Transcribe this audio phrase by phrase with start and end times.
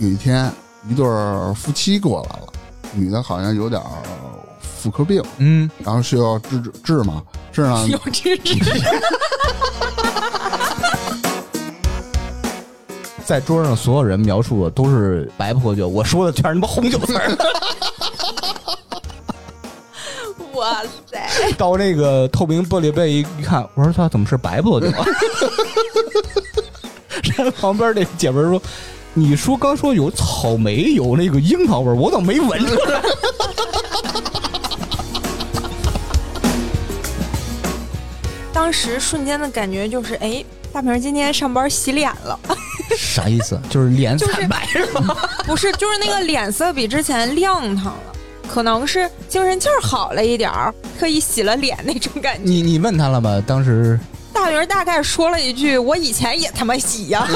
[0.00, 0.50] 有一天，
[0.88, 2.46] 一对儿夫妻过来了，
[2.94, 3.86] 女的好像有点儿
[4.62, 8.54] 妇科病，嗯，然后需要治治治嘛，治呢 有治治，
[13.26, 17.30] 在桌上所有人描述的都是白葡萄酒，我说的全是他妈红酒词儿。
[20.54, 21.52] 哇塞！
[21.58, 25.04] 到那个透明玻璃杯一一看，我说他怎么是白葡萄酒啊？
[27.36, 28.62] 然后旁边那姐们儿说
[29.12, 33.02] ：“你说刚说有草莓，有那个樱桃味儿，我怎么没闻出来？”
[38.52, 42.38] 当时瞬间的感觉就是，哎，大明今天上班洗脸了，
[42.96, 43.60] 啥意思？
[43.68, 45.16] 就是脸惨白是吗？
[45.44, 48.12] 不是，就是那个脸色比之前亮堂了，
[48.48, 52.42] 可能是精神劲儿好了一点儿，特意洗了脸那种感觉。
[52.44, 53.42] 你你问他了吗？
[53.44, 53.98] 当时
[54.32, 57.26] 大明儿大概说了一句：“我以前也他妈洗呀。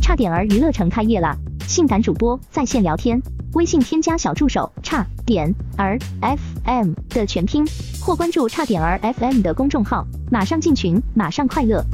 [0.00, 1.36] 差点儿娱乐城开业了！
[1.66, 3.20] 性感主播在线聊天，
[3.54, 7.66] 微信添加小助手差点儿 FM 的全拼，
[8.00, 11.84] 或关注差点儿 FM 的公众号，马上进群，马上快乐。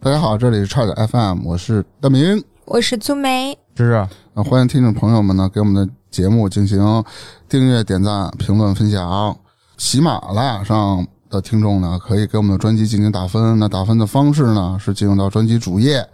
[0.00, 3.92] 大家好，这里是差点 FM，我是大明。”我是粗梅，芝芝，
[4.34, 7.02] 啊，欢迎听众朋友们呢给我们的节目进行
[7.48, 9.34] 订阅、点赞、评论、分享。
[9.78, 13.58] 喜马拉雅上的听众呢，可以给我们的专辑进行打分。
[13.58, 16.06] 那打分的方式呢，是进入到专辑主页，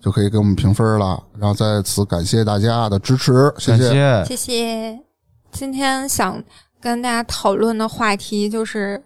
[0.00, 1.22] 就可以给我们评分了。
[1.38, 4.98] 然后在此感谢大家的支持，谢谢谢谢。
[5.52, 6.42] 今天想
[6.80, 9.02] 跟大家讨论的话题就是，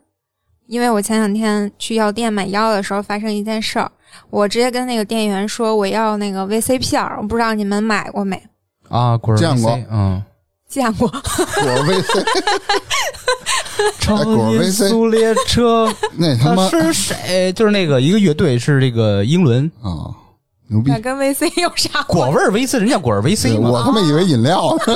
[0.67, 3.91] 因为我前两天去药店买药的时候发生一件事儿，
[4.31, 8.43] 我直接跟那个店员说我要那个 VC 片儿，我不知道你们买过没？
[8.89, 10.23] 啊，果儿见过 VC 嗯，
[10.69, 12.25] 见过，果 VC
[14.01, 17.53] 超 VC 速列车， 那他妈他是谁？
[17.53, 20.09] 就是那个一个乐队是这个英伦啊，
[20.69, 20.99] 牛逼那！
[21.01, 22.13] 跟 VC 有啥关系？
[22.13, 23.71] 果味儿 VC，人家果儿 VC 嘛。
[23.71, 24.95] 我他妈以为饮料呢。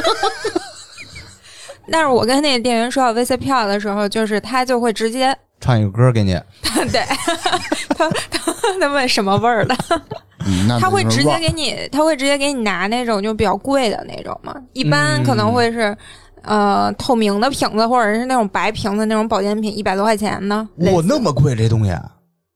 [1.90, 6.32] 但是我跟那个店员说要 VC 票的时候，就是他就会直接，唱一个歌给你，
[6.90, 7.00] 对
[7.96, 9.76] 他他他问什么味儿的，
[10.46, 15.96] 嗯，他会直接给你，他会直接给你拿那种就比较贵的那种嘛，一般可能会是。
[16.42, 20.66] 呃，透明的瓶子或者是那种白瓶子那种保健品，一百多块钱呢。
[20.76, 21.90] 类哇，那么贵这东西，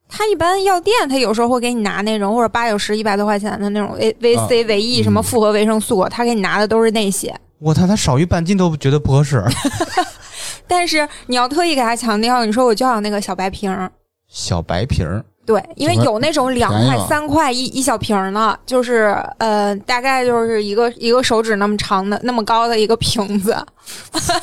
[0.09, 7.35] 他一般药店，他有时候会给你拿那种或者八九十、一百多块钱的那种 A V C 维 E 什么复合维生素，他给你拿的都是那些。
[7.59, 9.45] 我操，他少于半斤都觉得不合适。
[10.67, 13.91] 但是你要特意给他强调，你说我就要那个小白瓶儿，
[14.29, 23.57] 小白瓶儿，对，因为有那种两块三块一一小瓶儿的，就是呃，大概就是一个一个手指那么长的、那么高的一个瓶子。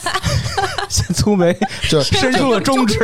[1.15, 1.55] 粗眉
[1.89, 2.99] 就伸出了中指。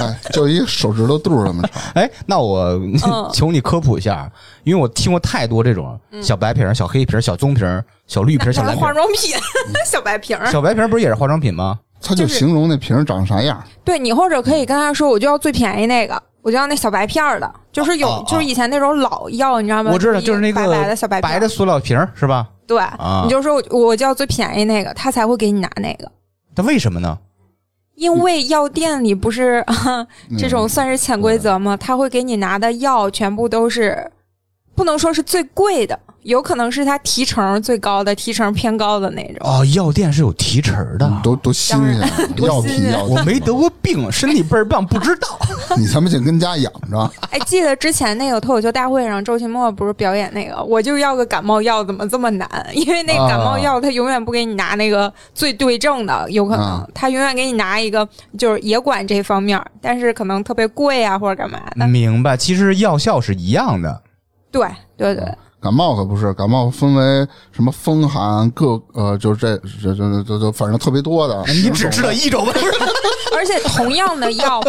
[0.00, 1.82] 哎，就一手指头肚儿那么长。
[1.94, 2.98] 哎，那我嗯
[3.32, 4.30] 求你科普一下，
[4.64, 8.88] 因为我听过太多这种小白瓶儿、小黑瓶儿、小棕瓶儿、小绿瓶儿、小那蓝瓶儿。
[8.88, 9.36] 化妆品，
[9.86, 10.50] 小白瓶儿。
[10.50, 11.78] 小白瓶儿不是也是化妆品吗？
[12.06, 13.62] 他就就是形容那瓶长啥样。
[13.84, 19.90] 对你或者可以跟他说，我就要最便宜那个，我就要那小白片儿的，就是有，就是以前那种老药，你知道吗？
[19.92, 22.48] 我知道，就是那个白白的小白片白的塑料瓶是吧？
[22.66, 26.10] 对，啊你就说我我就要最便宜那个，他才会给你拿那个。
[26.54, 27.18] 那为什么呢？
[27.94, 29.64] 因为药店里不是、
[30.38, 31.76] 这种算是潜规则吗？
[31.76, 34.10] 他会给你拿的药全部都是，
[34.74, 39.36] 不能说是最贵的，有可能是他提成最高的、提成偏高的那种。
[39.40, 41.06] 哦，药店是有提成的。
[41.06, 45.38] 嗯多多新鲜 啊，药品药我没得过病，身体倍儿棒，不知道。
[45.78, 52.48] 你他妈净跟家养着， 哎，记得之前那个脱口秀大会上，周奇墨不是表演那个，我就要个感冒药，怎么这么难？
[52.74, 61.86] 因为那感冒药他永远不给你拿那个最对症的，有可能啊他永远给你拿一个就是也管这方面，但是可能特别贵啊或者干嘛的。
[61.86, 64.02] 明白，其实药效是一样的。
[64.50, 64.66] 对
[64.96, 65.24] 对对，
[65.60, 71.42] 感冒可不是，感冒分为什么风寒各呃，就是这这这这这反正特别多的。
[71.48, 72.66] 你只知道一种，不是？
[73.34, 74.60] 而且同样的药，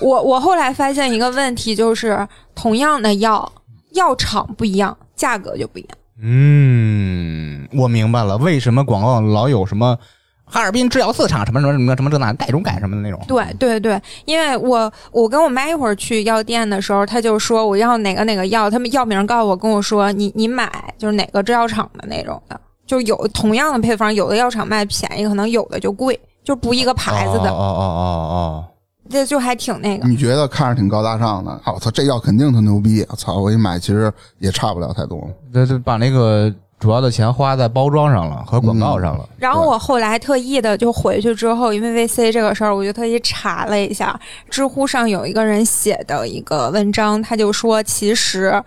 [0.00, 3.52] 我我后来发现一个问题，就是同样的药，
[3.92, 5.98] 药厂不一样，价格就不一样。
[6.22, 9.98] 嗯，我明白了，为什么广告老有什么
[10.44, 13.20] 哈尔滨制药四厂什么什么什么什么这那盖中改什么的那种。
[13.26, 28.64] 对对对，因为我我跟我妈一会儿去药店的时候，她就说我要哪个哪个药，他们药名告诉我，跟我说你你买就是哪个制药厂的那种的，就有同样的配方，有的药厂卖便宜，可能有的就贵，就不一个牌子的，哦哦哦哦
[29.10, 30.08] 这就还挺那个。
[30.08, 33.04] 你觉得看着挺高大上的，啊我操，这药肯定特牛逼！
[33.10, 35.18] 我操，我一买其实也差不了太多。
[35.18, 39.26] 哦，对对，把那个主要的钱花在包装上了和广告上了。
[39.38, 44.18] 然后我后来特意的就回去之后，因为 VC 这个事儿，我就特意查了一下，
[44.50, 48.62] 知乎上有一个人写的一个文章，他就说，其实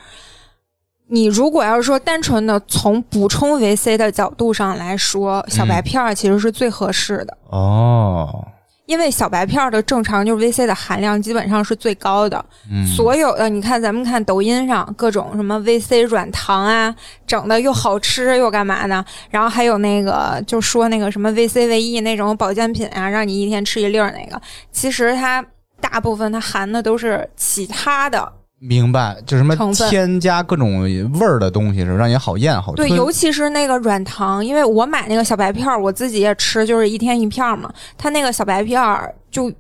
[1.10, 7.38] 你如果要是说单纯的从补充 VC 的角度上来说，小白片儿其实是最合适的。
[7.50, 8.46] 哦，
[8.88, 16.96] 因为小白片儿的正常就是 VC 的含量基本上是最高的，嗯，所有的你看咱们看抖音上各种什么 VC 软糖啊，
[17.28, 19.06] 整的又好吃又干嘛呢？
[19.30, 24.42] 然后还有那个就说那个什么 VC 维 E 那种保健品啊，让你一天吃一粒儿那个，
[24.72, 25.46] 其实它
[25.82, 29.56] 大部分它含的都是其他的，明白，就什么
[29.90, 39.52] 添加各种味儿的东西，是让你好咽好对，尤其是那个软糖，因为我买那个小白片儿，我自己也吃，就是一天一片儿嘛，它那个小白片儿就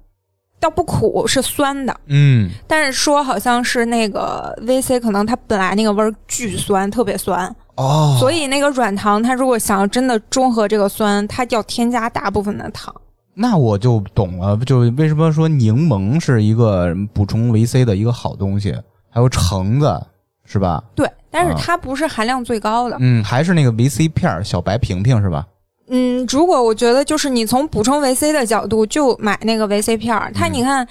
[0.59, 1.95] 倒不苦，是酸的。
[2.07, 12.93] 嗯，但是说好像是那个 VC，可能它本来那个味儿巨酸，特别酸，哦，所以那个软糖它如果想要真的中和这个酸，它要添加大部分的糖。
[13.39, 18.75] 那我就懂了，就为什么说柠檬是一个补充维 C 的一个好东西，
[19.11, 20.01] 还有橙子
[20.43, 20.83] 是吧？
[20.95, 22.97] 对，但是啊它不是含量最高的。
[22.99, 25.45] 嗯，还是那个维 C 片儿小白瓶瓶是吧？
[25.89, 30.31] 嗯，如果我觉得就是你从补充维 C 的角度，就买那个维 C 片儿。
[30.33, 30.85] 它嗯你看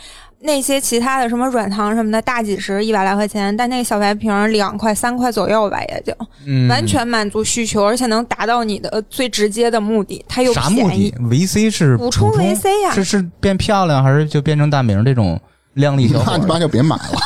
[0.46, 6.14] 那些其他的什么软糖什么的，大几十、一百来块钱，但那个小白瓶两块、三块左右吧，也就
[6.46, 11.20] 嗯，完全满足需求，而且能达到你的最直接的目的，它又啥目便宜的。？
[11.28, 15.38] 维 C 是补充维 C 呀、是是变漂亮，还是就变成大明这种
[15.74, 16.58] 靓丽小伙那你妈？
[16.58, 17.18] 就别买了，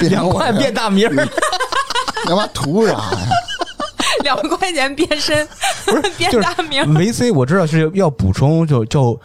[0.10, 1.28] 两块变大明儿，
[2.26, 3.28] 他妈图啥呀？
[4.22, 5.46] 两块钱变身，
[5.84, 6.94] 不是变大名。
[6.94, 9.18] 维 C 我知道是要补充，就叫呃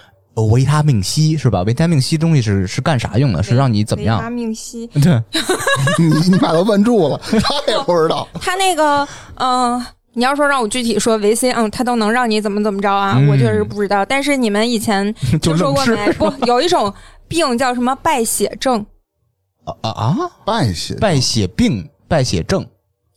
[0.46, 1.62] 维他命 C 是吧？
[1.64, 3.42] 维他命 C 东西是是干啥用的？
[3.44, 4.30] 是让你怎么样维他？
[4.30, 5.22] 命 C，对，
[6.00, 8.28] 你你妈都问住了，他也不知道。
[8.40, 9.84] 他那个，嗯、
[10.14, 13.16] 你要说让我具体说维 C，嗯，他都能让你怎么怎么着啊？
[13.18, 14.06] 嗯我确实不知道。
[14.06, 16.12] 但是你们以前 听说过没？
[16.14, 16.94] 不，有一种
[17.28, 18.86] 病叫什么败血症，
[19.66, 20.18] 啊啊啊！
[20.46, 22.66] 败血败血病、败血症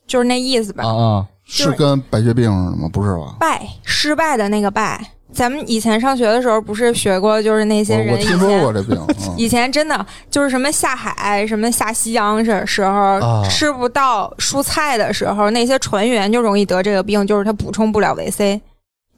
[0.07, 0.83] 就是那意思吧？
[0.85, 1.25] 啊啊！
[1.47, 2.89] 是跟白血病似的吗？
[2.91, 3.35] 不是吧？
[3.39, 5.11] 败，失败的那个败。
[5.33, 8.73] 咱们以前上学的时候不是学过，就是那些人以听说过前。
[8.73, 18.61] 这病， 嗯以前真的就是什么下海、什么下西洋时时候、啊吃不到蔬菜的时候，那些船员就容易得这个病，就是他补充不了维 C。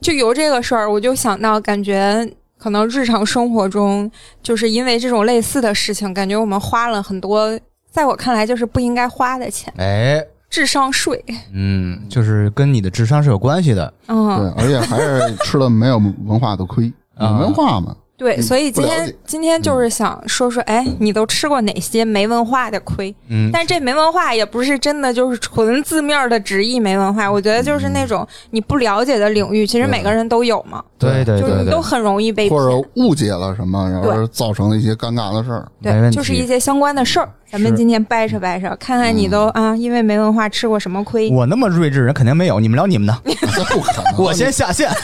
[0.01, 2.27] 就由这个事儿，我就想到，感觉
[2.57, 4.09] 可能日常生活中，
[4.41, 7.59] 就是因为这种类似的事情，感觉我们花了很多，
[7.91, 11.23] 在我看来就是不应该花的钱，哎，智商税。
[11.53, 13.93] 嗯，就是跟你的智商是有关系的。
[14.07, 17.95] 嗯，对，而且还是吃了没有文化的亏，有啊文化嘛。
[18.17, 23.15] 对，嗯所以今天今天就是想说说，哎，你都吃过哪些没文化的亏？
[23.29, 31.49] 嗯，但这没文化也不是真的就是纯字面的直译没文化，我觉得就是那种你不了解的领域，其实每个人都有嘛，对对对对。
[31.51, 32.83] 就是都，很容易被或者。
[32.95, 35.67] 误解了什么，然后造成了一些尴尬的事儿。
[35.83, 41.29] 对，就是一些相关的事儿，咱们今天掰扯掰扯，看看你都啊，因为没文化吃过什么亏。
[41.29, 44.17] 我那么睿智人肯定没有，你们聊你们的，这 不可能。
[44.17, 44.89] 我先下线。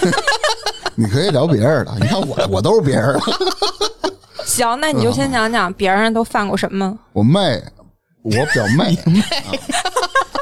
[0.95, 3.21] 你可以聊别人的， 你看我我都是别人的。
[4.45, 6.97] 行，那你就先讲讲别人都犯过什么。
[7.13, 7.63] 我妹，
[8.23, 8.95] 我表妹。
[9.05, 9.51] 啊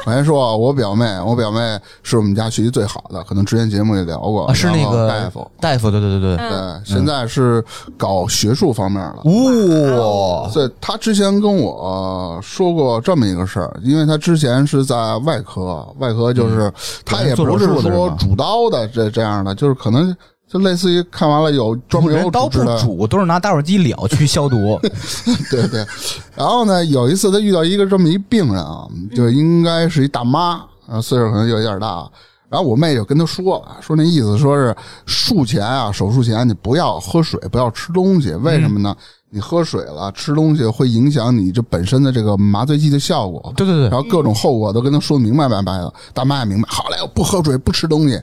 [0.04, 5.48] 我先说啊，我表妹，我表妹是我们家学习最好的，可能之前节目也聊过，啊，是那个大夫。
[5.60, 7.64] 大夫，对对对对，嗯对，现在是
[7.96, 9.30] 搞学术方面的。
[9.30, 16.68] 哇，所以他之前跟我说过这么一个事儿，因为他之前是在外科，外科就是
[17.04, 20.12] 他也不是说主刀的这这样的，就是可能
[20.52, 24.78] 就类似于看完了有专门有人刀不煮，都是拿打火机燎去消毒。
[25.50, 25.86] 对对。
[26.34, 32.06] 然后呢，有一次他遇到一个这么一病人啊，就应该是一大妈，啊，岁数可能有点大。
[32.50, 38.94] 然后我妹就跟他说了，说那意思说是术前啊，手术前你不要喝水，不要吃东西，为什么呢？
[39.30, 43.50] 你喝水了，吃东西会影响你这本身的这个麻醉剂的效果。
[43.56, 45.90] 对对对然，后各种后果都跟他说明白白白的。
[46.12, 48.20] 大妈也明白，好嘞，我不喝水，不吃东西。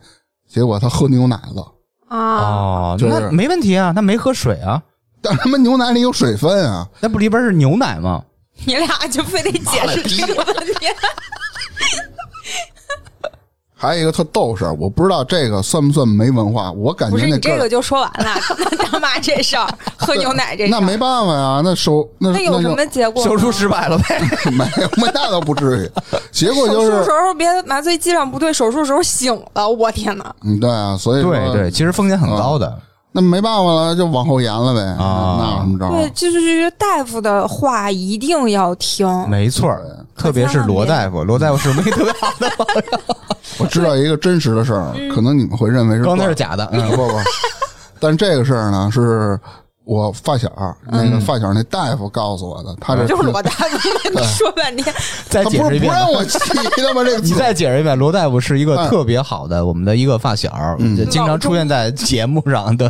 [0.48, 1.66] 结果他喝牛奶了，
[2.10, 4.82] 啊，哦，就是那没问题啊，那没喝水啊，
[5.22, 6.88] 但他妈牛奶里有水分啊！
[7.00, 8.24] 那不里边是牛奶吗？
[8.66, 10.74] 你俩就非得解释这个问题。
[13.82, 16.70] 还有一个特逗事儿，我不知道这个算不算没文化。
[16.74, 23.24] 我感不是觉那哥儿你这个就说完了， 那大妈这事儿， 喝牛奶这事儿，那没办法呀，那手那那有什么结果？
[23.24, 24.20] 手术失败了呗。
[24.52, 25.92] 没有，没那倒不至于。
[26.32, 30.36] 结果就是手术时，候别麻醉剂量不对，手术时候醒了，我天哪！
[30.44, 32.78] 嗯，对啊，所以说对对，其实风险很高的。
[33.12, 34.82] 那没办法了，就往后延了呗。
[35.04, 35.92] 啊那有什么招儿？
[35.92, 39.82] 对，就是大夫的话一定要听，没错儿，
[40.20, 43.16] 特别是罗大夫，罗大夫是我们一个特别好的朋友。
[43.58, 47.20] 我知道一个真实的事儿，可能你们会认为是刚才是假的，不嗯不不，
[48.00, 49.40] 但这个事儿呢，是
[49.84, 50.50] 我发小
[50.92, 54.94] 那个发小那大夫告诉我的，他这就是罗大夫， 你说半天，
[55.28, 56.00] 再他不是不解释一遍吧。
[56.00, 56.40] 让我提？
[56.76, 62.76] 这个 你再解释一遍，罗大夫是一个哎特别好的我们的一个发小，嗯就经常出现在节目上。
[62.78, 62.90] 对，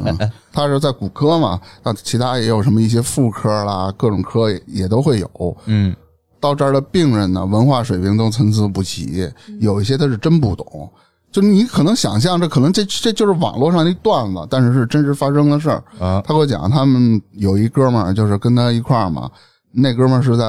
[0.52, 5.58] 他是在骨科嘛，那其他也有什么一些妇科啦，各种科也也都会有。
[5.66, 5.96] 嗯
[6.40, 9.30] 到这儿的病人呢，文化水平都参差不齐，
[9.60, 10.90] 有一些他是真不懂。
[11.32, 15.84] 就你可能想象，这可能这这就是网络上的一段子，但是是真实发生的事儿。
[16.00, 19.30] 啊他给我讲，他们有一哥们儿，就是跟他一块儿嘛，
[19.72, 20.46] 那哥们儿是在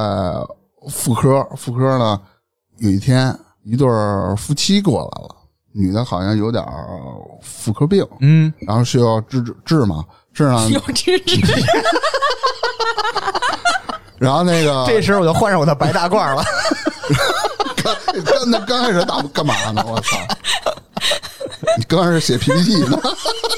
[0.89, 2.19] 妇科，妇科呢，
[2.79, 3.87] 有一天一对
[4.39, 5.37] 夫妻过来了，
[5.73, 6.65] 女的好像有点
[7.43, 11.41] 妇科病，嗯，然后需要治治治嘛，治呢，有知识，
[14.21, 16.45] 然后那个这时候我就换上我的白大褂了。
[18.25, 19.83] 刚那刚开始打干嘛呢？
[19.89, 20.19] 我操！
[21.79, 22.99] 你刚开始写 PPT 呢？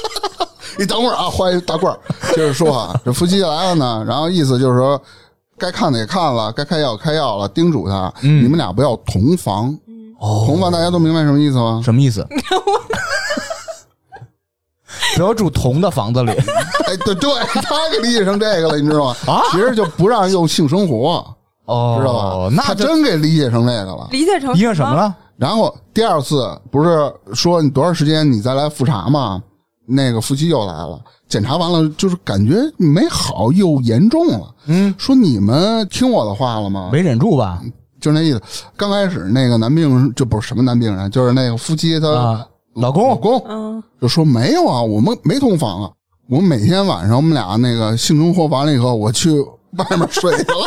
[0.79, 1.93] 你等会儿啊，换一大褂。
[2.29, 4.99] 接着说啊，这夫妻来了呢，然后意思就是说，
[5.57, 9.77] 该看的也看了，该开药开药了，叮嘱他，你们俩不要同房。
[10.19, 11.81] 哦同房大家都明白什么意思吗？
[11.83, 12.25] 什么意思？
[15.15, 16.31] 不要住同的房子里
[16.87, 17.29] 哎，对对，
[17.61, 19.15] 他给理解成这个了，你知道吗？
[19.27, 21.25] 啊其实就不让用性生活，
[21.65, 22.13] 哦知道
[22.49, 22.55] 吧？
[22.63, 24.07] 他那这真给理解成这个了。
[24.11, 24.93] 理解成一个什么？
[24.95, 25.15] 了？
[25.37, 29.41] 然后第二次不是说你多长时间你再来复查吗？
[29.85, 34.53] 那个夫妻又来了，检查完了就是感觉没好，又严重了。
[34.67, 36.89] 嗯，说你们听我的话了吗？
[36.91, 37.61] 没忍住吧？
[37.99, 38.41] 就那意思。
[38.77, 45.91] 刚开始那个男病人就不是什么男病人，就是那个夫妻他啊，老老公，嗯，就说没有啊，我们没同房啊，
[46.29, 50.65] 我们每天晚上我们俩那个性生活完了以后，我去外面睡去了，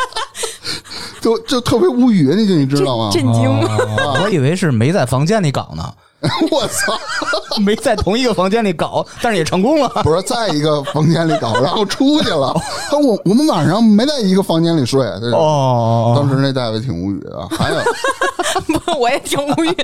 [1.20, 3.10] 就就特别无语，你就你知道吗？
[3.12, 3.48] 震惊。
[3.50, 3.76] 啊。
[4.22, 5.92] 我以为是没在房间里搞呢，
[6.50, 6.98] 我操！
[7.60, 9.88] 没在同一个房间里搞，但是也成功了。
[10.02, 12.54] 不是在一个房间里搞，然后出去了。
[12.90, 15.00] 他我我们晚上没在一个房间里睡。
[15.20, 17.48] 对哦当时那大夫挺无语的。
[17.50, 17.80] 还有
[18.78, 19.76] 不，我也挺无语。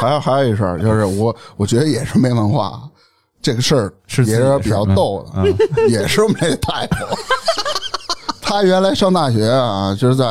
[0.00, 2.80] 还有还有一事儿，就是我我觉得也是没文化，
[3.40, 5.48] 这个事儿是也是比较逗的，
[5.88, 7.16] 也是我们这大夫。
[8.40, 10.24] 他原来上大学啊，就是在，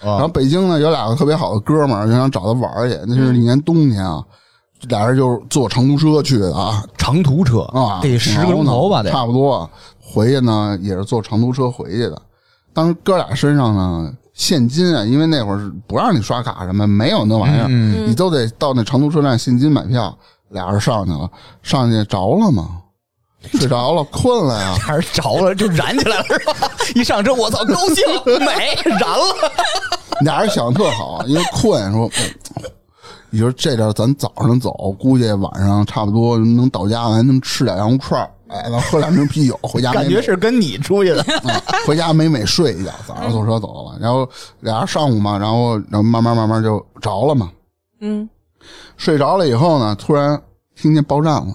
[0.00, 2.98] 然后北京呢有两个特别好的哥们儿，就想找他玩儿去。
[3.06, 4.22] 那是一年冬天啊，
[4.88, 9.02] 俩人就是坐长途车去的啊，长途车啊，得十个钟头吧？
[9.02, 9.68] 得差不多。
[10.00, 12.20] 回去呢也是坐长途车回去的。
[12.72, 20.16] 当时哥俩身上呢现金啊，因为那会儿是不让你刷卡什么，没有那玩意儿，嗯你都得到那长途车站现金买票。
[20.50, 21.28] 俩人上去了，
[21.60, 22.82] 上去着了吗？
[23.54, 24.76] 睡着了，困了呀。
[24.86, 26.68] 俩人着了就燃起来了，是吧？
[26.94, 28.04] 一上车，我操，高兴
[28.44, 29.34] 美燃了。
[30.22, 32.62] 俩人想的特好，因为困，说，哎
[33.30, 41.50] 你说这点咱早上走，估计晚上差不多能到家，咱能吃点羊肉串儿哎，咱喝两瓶啤酒，回家美美感觉是跟你出去的，嗯
[41.84, 43.98] 回家美美睡一觉，早上坐车走了。
[44.00, 44.28] 然后
[44.60, 47.50] 俩人上午嘛，然后然后慢慢慢慢就着了嘛。
[48.00, 48.28] 嗯，
[48.96, 50.40] 睡着了以后呢，突然
[50.76, 51.46] 听见爆炸了，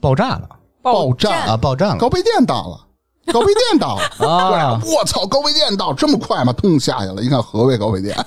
[0.00, 0.48] 爆炸了
[0.82, 1.56] 爆炸啊！
[1.56, 4.28] 爆炸了高碑店到了，高碑店到了。
[4.28, 4.80] 啊！
[4.84, 6.52] 我操，高碑店到这么快吗？
[6.54, 8.16] 通下去了，一看河北高碑店。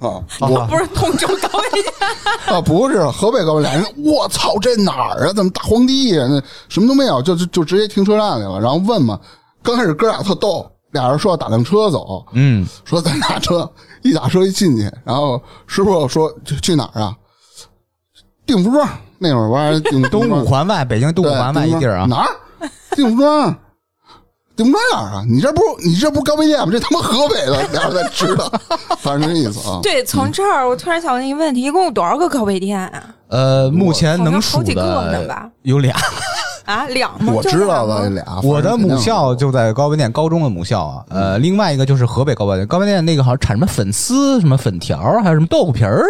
[0.00, 1.94] 啊，我 不是通州高碑店，
[2.54, 5.32] 啊，不是河北高碑，俩人，我操，这哪儿啊？
[5.32, 8.60] 怎么大荒地呀、那什么都没有，就就就直接停车站去了。
[8.60, 9.18] 然后问嘛，
[9.62, 13.68] 刚开始哥俩特逗，俩人说要打辆车走，嗯， 说咱打车，
[14.02, 17.14] 一打车一进去，然后师傅说去去哪儿啊？
[18.46, 18.88] 定福庄
[19.18, 22.28] 那会儿玩意 定东五环外，北京东五环外一地儿啊，哪儿？
[22.92, 23.54] 定福庄。
[24.58, 25.24] 定福庄哪儿啊？
[25.28, 26.68] 你这不你这不高碑店吗？
[26.70, 28.52] 这他妈河北的，俩人在知道，
[28.98, 29.78] 反正这意思啊。
[29.84, 33.04] 对，从这儿我突然想问一个问题，一共有多少个高碑店啊？
[33.28, 35.94] 呃，目前能数个呢的吧有俩。
[36.66, 37.32] 啊，两吗？
[37.34, 46.02] 我知道的俩，我的母校就在高碑店高中的母校啊，呃，另外一个就是河北高碑店，高碑店那个好像产什么粉丝、什么粉条，还有什么豆腐皮儿，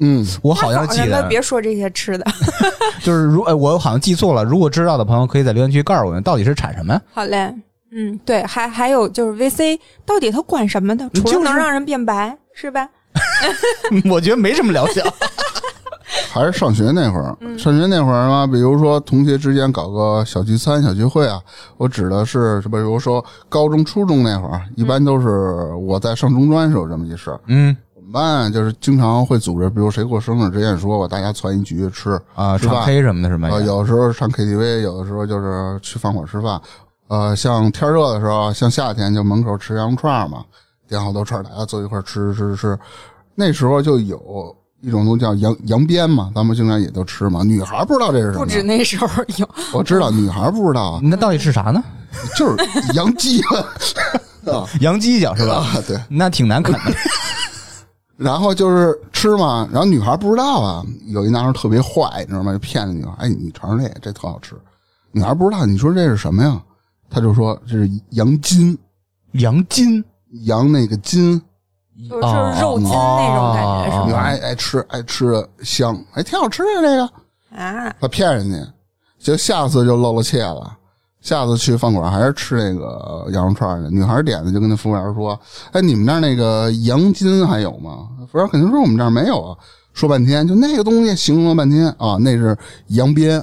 [0.00, 2.26] 嗯，我好像记得，别说这些吃的。
[3.02, 7.00] 就是如呃我好像记错了，如果知道的朋友可以在留言区告诉我们到底是产什么。
[7.14, 7.50] 好嘞，
[7.96, 11.08] 嗯，对，还还有就是 VC 到底它管什么的？
[11.14, 12.86] 除了能让人变白，是吧？
[14.10, 15.02] 我觉得没什么疗效。
[16.30, 21.40] 还是上学那会儿，嗯上学那会儿嘛，比如说同学之间搞个小聚餐、小聚会啊，
[21.78, 22.76] 我指的是什么？
[22.76, 25.28] 比如说高中、初中那会儿，一般都是
[25.74, 27.40] 我在上中专时候有这么一事儿。
[27.46, 33.48] 嗯我们班就是经常会组织，比如谁过生日直接说吧，大家攒一局吃啊，唱吃饭 K 什么的是吗？
[33.50, 36.60] 呃，有时候上 KTV，有的时候就是去饭馆吃饭。
[37.08, 40.44] 呃，像天热的时候，像夏天就门口吃羊肉串嘛。
[40.88, 42.78] 点好多串儿，大家坐一块儿吃吃吃。
[43.34, 47.42] 那时候就有一种东西叫羊羊鞭嘛，咱们经常也都吃嘛。
[47.42, 51.82] 女孩不知道这是什么不止，那时候有，我知道女孩不知道，那到底是啥呢？
[52.38, 53.66] 就是羊鸡啊
[54.80, 55.56] 羊犄角是吧？
[55.74, 55.98] 啊，对。
[56.08, 56.80] 那挺难啃的。
[58.16, 62.52] 然后就是吃嘛，然后女孩不知道啊，有一男孩特别坏，你知道吗？
[62.52, 64.54] 就骗那女孩，哎，你尝尝这个，这特好吃。
[65.10, 66.62] 女孩不知道，你说这是什么呀？
[67.08, 68.76] 他就说这是羊筋，
[69.32, 70.04] 羊筋
[70.44, 71.40] 羊那个筋。
[72.10, 74.06] 就是就是肉筋那种感觉是哦吗？
[74.06, 77.10] 女孩爱爱吃，爱吃的香，哎，挺好吃的这个。
[77.58, 78.58] 啊，他骗人家，
[79.18, 80.76] 就下次就露了怯了。
[81.22, 85.40] 下次去饭馆还是吃那个羊肉串去，女孩点的就跟那服务员说
[85.72, 89.56] ：“哎，你们那儿那个羊筋还有吗？”服务员肯定说我们这儿没有啊。
[89.94, 92.54] 说半天就那个东西形容了半天啊，那是
[92.88, 93.42] 羊鞭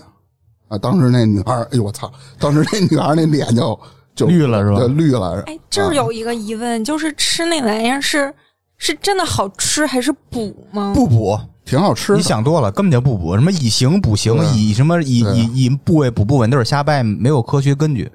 [0.73, 0.77] 啊。
[0.77, 2.11] 当时那女孩，哎呦我操！
[2.39, 3.79] 当时那女孩那脸就
[4.15, 5.41] 就绿了是吧对绿了。
[5.45, 8.33] 哎，这儿有一个疑问，就是吃那玩意儿是
[8.77, 10.91] 是真的好吃还是补吗？
[10.93, 12.17] 不补，挺好吃的。
[12.17, 13.35] 你想多了，根本就不补。
[13.35, 18.11] 什么以形补形，以什么以以以部位补部位，都是瞎掰，没有科学根据。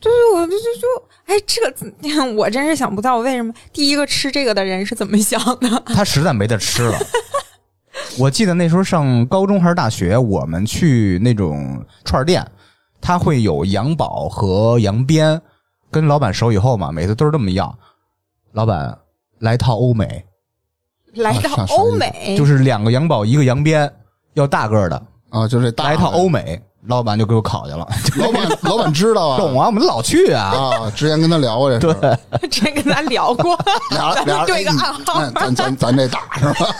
[0.00, 0.86] 对，我就就就，
[1.26, 5.82] 哎，这个 我真是想不到，为什么第一个吃这个的人是怎么想的？
[5.86, 6.96] 他实在没得吃了。
[8.18, 12.46] 我记得那时候上高中还是大学，我们去那种串店，
[13.00, 15.40] 他会有羊宝和羊鞭，
[15.90, 17.74] 跟老板熟以后嘛，每次都是这么要。
[18.52, 18.96] 老板
[19.38, 20.24] 来套欧美，
[21.14, 23.90] 来到啥啥意思欧美，就是两个羊宝一个羊鞭，
[24.34, 27.86] 要大个儿的，啊，就是大来一套欧美，老板就给我烤去了。
[28.18, 30.44] 老板老板知道啊，懂啊，我们老去啊。
[30.44, 32.18] 啊，之前跟他聊过这事儿。
[32.48, 33.56] 之前跟咱聊过，
[33.90, 36.74] 俩俩对个哎暗号哎咱咱咱这打是吧？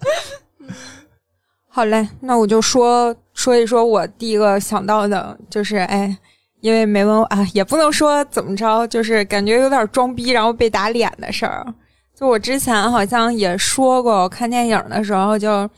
[1.68, 6.16] 好嘞，那我就说说一说我第一个想到的，就是哎，
[6.60, 11.64] 因为没问啊，也不能说怎么着，就是感觉有点装逼，然后被打脸的事儿。
[12.14, 15.68] 就我之前好像也说过，我看电影的时候，就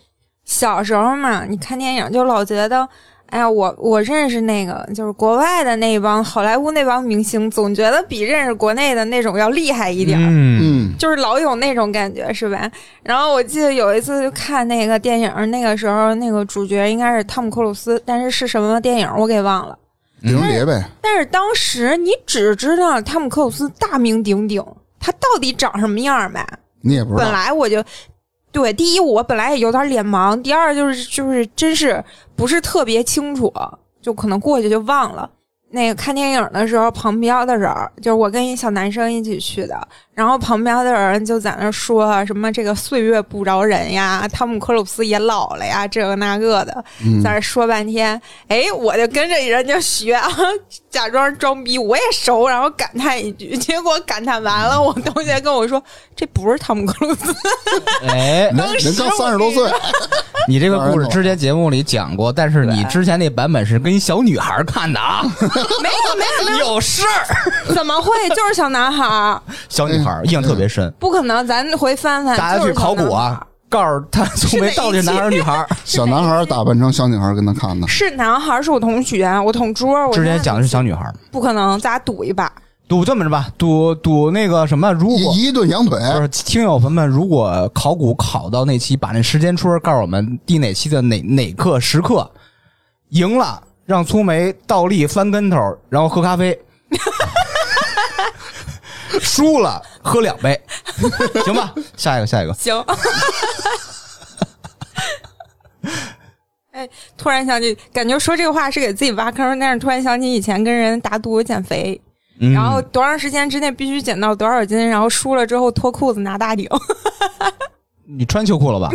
[0.45, 2.89] 小时候嘛，你看电影就老觉得，
[3.33, 10.29] 哎呀，我我认识那个就是国外的那帮好莱坞那帮明星，总觉得比认识国内的那种要厉害一点儿。
[10.29, 10.61] 嗯，
[10.93, 12.71] 嗯，就是老有那种感觉，是吧？
[13.03, 19.79] 然后我记得有一次就看那个电影，那个时候那个主角应该是汤姆克鲁斯，但是是什么电影我给忘了。
[20.21, 20.85] 顶碟呗。
[21.01, 24.63] 但是当时你只知道汤姆克鲁斯大名鼎鼎，
[25.01, 26.47] 他到底长什么样吧？
[26.47, 27.83] 本你也不知道，本来我就
[28.53, 32.05] 对，第一我本来也有点脸盲，第二就是就是真是
[32.37, 33.53] 不是特别清楚，
[34.01, 35.29] 就可能过去就忘了。
[35.71, 48.21] 那个看电影的时候，旁边的人就是我跟一小男生一起去的，然后旁边的人就在那说什么这个岁月不饶人呀，汤姆克鲁斯也老了呀，这个那个的，嗯在那说半天。
[48.49, 50.29] 哎，我就跟着人家学啊，
[50.91, 55.83] 假装装逼，我也熟，然后感叹一句， 结果感叹完了，我同学跟我说
[56.15, 57.35] 这不是汤姆克鲁斯，
[58.07, 59.71] 哎，能能刚三十多岁，
[60.47, 67.75] 你这个故事之前节目里讲过，但是你之前那版本是跟小女孩看的啊，没有没有没有，有事儿。
[67.75, 68.13] 怎么会？
[68.37, 72.37] 就是小男孩儿，小女孩印象特别深，不可能，咱回翻翻。
[72.37, 75.67] 大家去考古啊，告诉他聪梅到底是男孩儿女孩儿。
[75.85, 77.87] 小男孩打扮成小女孩跟他看呢。
[77.89, 80.07] 是男孩儿，是我同学，我同桌。
[80.09, 82.51] 我之前讲的是小女孩儿，不可能，咱俩赌一把。
[82.89, 92.31] 赌这么着吧，赌赌那个什么，如果一一顿羊腿，不是听友朋友们，如果考古考到那期，把那时间戳告诉我们第哪期的哪哪刻时刻，
[93.11, 95.57] 赢了让粗梅倒立翻跟头，
[95.89, 96.59] 然后喝咖啡。
[99.21, 100.61] 输了喝两杯，
[101.45, 101.75] 行吧？
[101.97, 102.55] 下一个，下一个。
[102.55, 102.85] 行。
[106.73, 112.01] 哎，突然想起，感觉说这个话是给自己挖坑，但是突然想起以前跟人打赌减肥，
[112.41, 116.67] 嗯然后多长时间之内必须减到多少斤，然后输了之后脱裤子拿大顶。
[118.09, 118.91] 你穿秋裤了吧？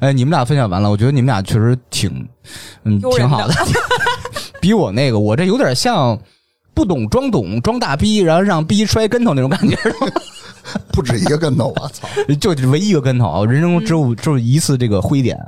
[0.00, 2.28] 哎，你们俩分享完了，我觉得你们俩确实挺，
[2.84, 3.54] 嗯，挺好的，
[4.60, 6.18] 比我那个，我这有点像
[6.74, 9.76] 不懂装懂装大逼，然后让逼摔跟头那种感觉，
[10.92, 12.08] 不止一个跟头，我操！
[12.40, 15.38] 就唯一一个跟头，人生中只有只有一次这个灰点。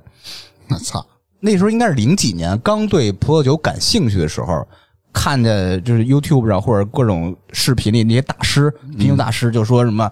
[0.69, 1.05] 我操！
[1.41, 4.67] 那时候应该是零几年，刚对葡萄酒感兴趣的时候，
[5.13, 10.11] 看见就是 YouTube 上或者各种视频里那些大师，品酒大师就说什么，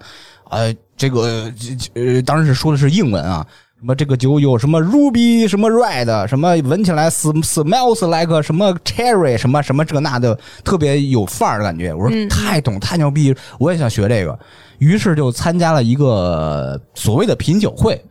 [0.49, 1.51] 呃，这个
[1.93, 3.45] 呃，当时说的是英文啊，
[3.77, 11.93] 什么这个酒有什么 ruby 什么 red，什么闻起来 sm smells like 什么 cherry 什么什么这那的，特别有范儿的感觉。
[11.93, 14.37] 我说嗯太懂太牛逼，我也想学这个，
[14.77, 18.01] 于是就参加了一个所谓的品酒会。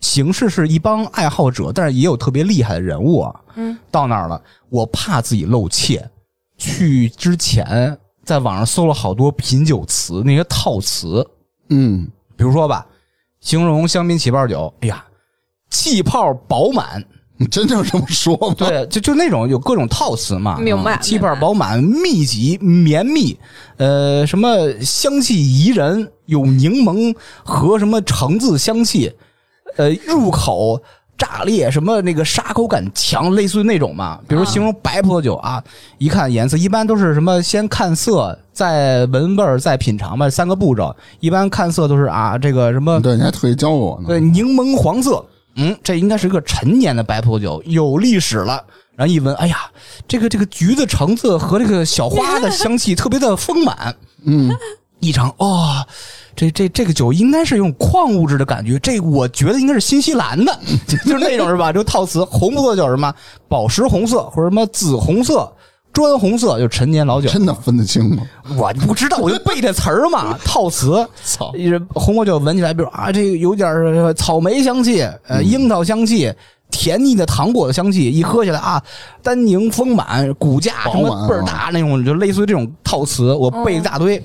[0.00, 3.40] 形式是一帮爱好者，但是也有特别厉害的人物啊。
[3.54, 6.06] 嗯，到那儿了，我怕自己露怯，
[6.58, 11.26] 去之前在网上搜了好多品酒词，那些套词，
[11.70, 12.86] 嗯，比如说吧，
[13.44, 15.04] 形容香槟起泡酒，哎呀，
[15.70, 17.04] 气泡饱满，
[17.36, 18.54] 你 真正这么说吗？
[18.56, 23.38] 对，就就那种有各种套词嘛，明白啊气泡饱满、密集、绵密，
[23.76, 24.48] 呃，什么
[24.80, 29.12] 香气宜人，有柠檬和什么橙子香气，
[29.76, 30.80] 呃，入口
[31.16, 34.18] 炸裂，什么那个沙口感强，类似于那种嘛。
[34.28, 35.62] 比如形容白葡萄酒啊，
[35.98, 40.94] 一看颜色，一般都是什么先看色，再闻味儿，再品尝吧，三个步骤。
[41.20, 44.08] 一般看色都是啊，这个什么对，你还特意教我呢。
[44.08, 45.24] 对，柠檬黄色，
[45.56, 48.62] 嗯，这应该是个陈年的白葡萄酒，有历史了。
[48.96, 49.56] 然后一闻，哎呀，
[50.06, 53.92] 这个这个橘子、橙子和这个小花的香气特别的丰满。
[54.24, 54.48] 嗯，
[55.04, 55.84] 一尝，哦，
[56.34, 61.72] 这这这个酒应该是用矿物质的感觉，这我觉得应该是新西兰的， 就是那种是吧？
[61.72, 63.12] 这个套词，红葡萄酒什么
[63.48, 65.52] 宝石红色或者什么紫红色、
[65.92, 67.28] 砖红色，就陈年老酒。
[67.28, 68.22] 真的分得清吗？
[68.56, 71.06] 我不知道，我就背这词儿嘛， 套词。
[71.94, 76.32] 红葡萄酒闻起来，比如啊，这个有点儿草莓香气，呃，樱桃香气，
[76.70, 78.82] 甜腻的糖果的香气，一喝起来啊，
[79.22, 84.20] 单宁丰满，骨架什么倍儿大那种，就类似于这种套词，我背一大堆，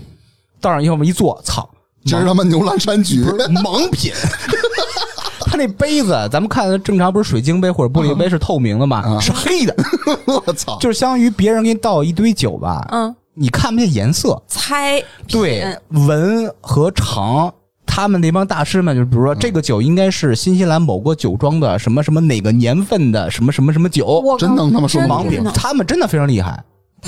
[0.62, 1.69] 到上以后我们一坐，操，
[2.06, 4.12] 今儿他妈牛栏山局，盲品。
[5.52, 8.98] 他那杯子，咱们看正常不是水晶杯或者玻璃杯是透明的吗？
[9.00, 9.19] 啊。
[9.19, 9.76] 是黑的，
[10.45, 10.78] 我操！
[10.80, 17.52] 就是相当于别人给你倒一堆酒吧，嗯，你看不见颜色，猜对，闻和尝，
[17.84, 19.26] 他们那帮大师们，就比如嗯。
[19.26, 26.63] 说这个酒应该是新西兰某个酒庄的什么什么哪个年份的什么什么什么酒，我真能他妈说盲品，他们真的非常厉害。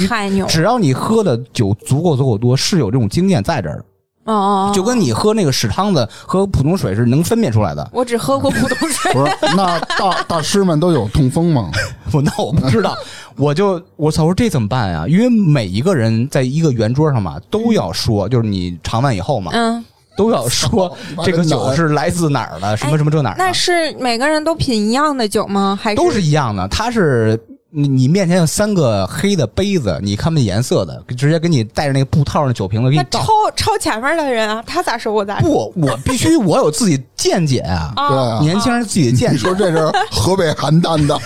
[0.08, 0.46] 太牛！
[0.48, 3.86] 只要你喝的酒足够足够多，是有这种经验在这儿的，
[4.26, 7.90] 哦哦，哦就跟你喝那个屎汤子和普通水是能分辨出来的。
[7.94, 11.72] 我只喝过普通水，不是，那大大师们都有痛风吗？
[12.14, 12.96] 我那我不知道，
[13.36, 15.06] 我就我操，我说这怎么办呀？
[15.08, 19.84] 因为每一个人在一个圆桌上嘛，都要说，就是你尝完以后嘛，嗯，
[20.18, 23.44] 都要说 这个酒是来自哪儿的，什么什么这哪儿的。
[23.44, 25.78] 那是每个人都品一样的酒吗？
[25.82, 26.68] 还是都是一样的。
[26.68, 27.40] 它是
[27.74, 33.32] 你你面前有三个黑的杯子，你看不见颜色的，直接给你带着那个布套上酒瓶子给你倒那超。
[33.56, 39.44] 超前面的人啊，他咋说我咋说不，我 必须我有自己见解啊，对年轻人自己的见你解。
[39.44, 41.18] 说这是河北邯郸的，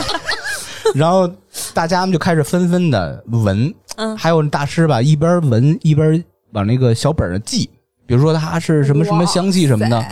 [0.93, 1.27] 然后
[1.73, 7.69] 大家们就开始纷纷的闻，嗯还有大师吧，一边闻一边往那个小本上记。
[8.08, 10.05] 比如说他是什么什么香气什么的，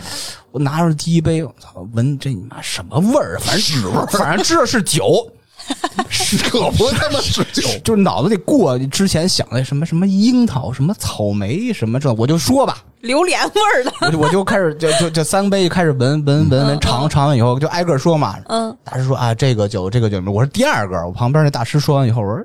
[0.50, 3.38] 我拿着第一杯，我操，闻这你妈什么味儿？
[3.38, 5.30] 反正屎味儿，反正知道是酒，
[6.50, 7.62] 可不他妈是酒。
[7.84, 18.36] 就是脑子里过之前想的什么什么樱桃、什么草莓、什么这，我就说吧，榴莲味儿的，我就我就开始就就就三杯开始闻闻闻闻尝尝完以后就挨个说嘛。
[18.46, 21.06] 嗯，大师说啊，这个酒这个酒，我说第二个。
[21.06, 22.44] 我旁边那大师说完以后，我说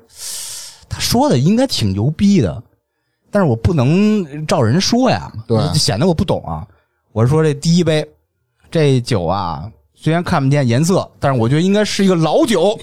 [0.88, 2.62] 他说的应该挺牛逼的，
[3.30, 6.66] 但是我不能照人说呀，对显得我不懂啊。
[7.12, 8.06] 我是说这第一杯
[8.70, 9.68] 这酒啊，
[10.02, 12.78] 虽然看不见颜色，但是我觉得应该是一个老酒。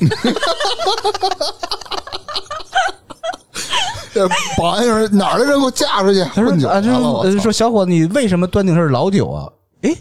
[4.13, 6.79] 这保安人哪儿的人给我架出去他说啊，
[7.41, 9.49] 说小伙子，你为什么断定它是老酒啊？
[9.81, 9.97] 诶，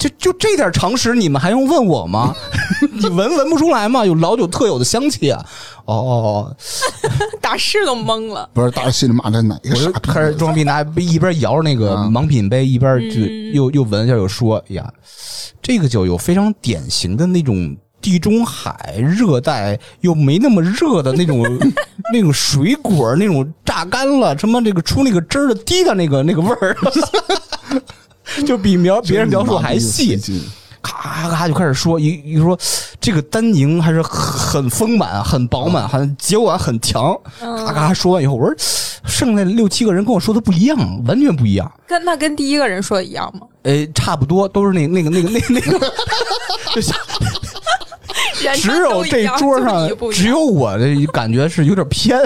[0.00, 2.34] 就就这点常识，你们还用问我吗？
[2.90, 4.04] 你闻闻不出来吗？
[4.06, 5.44] 有老酒特有的香气啊！
[5.84, 6.56] 哦哦哦，
[7.40, 8.48] 大师都懵了。
[8.54, 10.10] 不是，大师心里骂这哪个我就傻逼？
[10.10, 14.90] 开始装逼，拿一边摇着那个啊盲品杯，一边就嗯又又闻一下，又说：“哎呀，
[15.60, 21.44] 这个酒有非常典型的那种地中海热带又没那么热的那种
[22.14, 26.74] 那种水果那种榨干了，什么这个出那个汁儿的滴的那个那个味儿，
[28.46, 30.18] 就比描别人描述还细。
[30.82, 32.58] 咔咔就开始说，一一说
[32.98, 37.14] 这个丹宁还是很很丰满、很饱满、很结果很强。
[37.38, 38.54] 咔咔说完以后，我说
[39.04, 41.70] 剩下六七个人跟我说的不一样，完全不一样。
[41.86, 43.46] 跟那跟第一个人说的一样吗？
[43.64, 45.92] 呃，差不多都是那那个那个那个那个，
[46.74, 46.96] 就像
[48.40, 52.18] 人只有这桌上只有我的感觉是有点偏。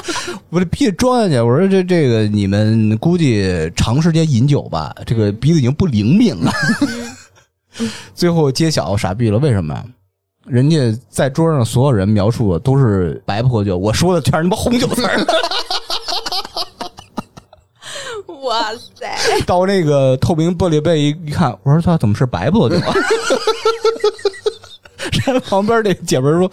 [0.50, 6.52] 我这鼻子装下去，我说这这个你们估计长时间饮酒吧，这个鼻子已经不灵敏了。
[8.14, 9.82] 最后揭晓傻逼了，为什么？
[10.46, 15.24] 人家在桌上所有人描述的都是白葡萄酒，我说的全是他妈红酒词儿。
[18.42, 22.94] 哇塞，到那个透明玻璃杯一一看，我说他怎么是白葡萄酒啊？
[25.24, 26.50] 然后旁边那姐们说：“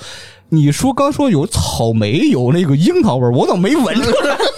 [0.49, 4.35] 你说刚说有草莓，有那个樱桃味儿，我怎么没闻出来？”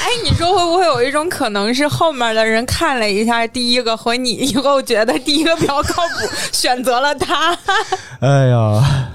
[0.00, 7.56] 哎，你说会不会有一种可能是后面的人看了一下第一个和你以后觉得第一个比较靠谱，选择了他？
[8.20, 9.10] 哎呀，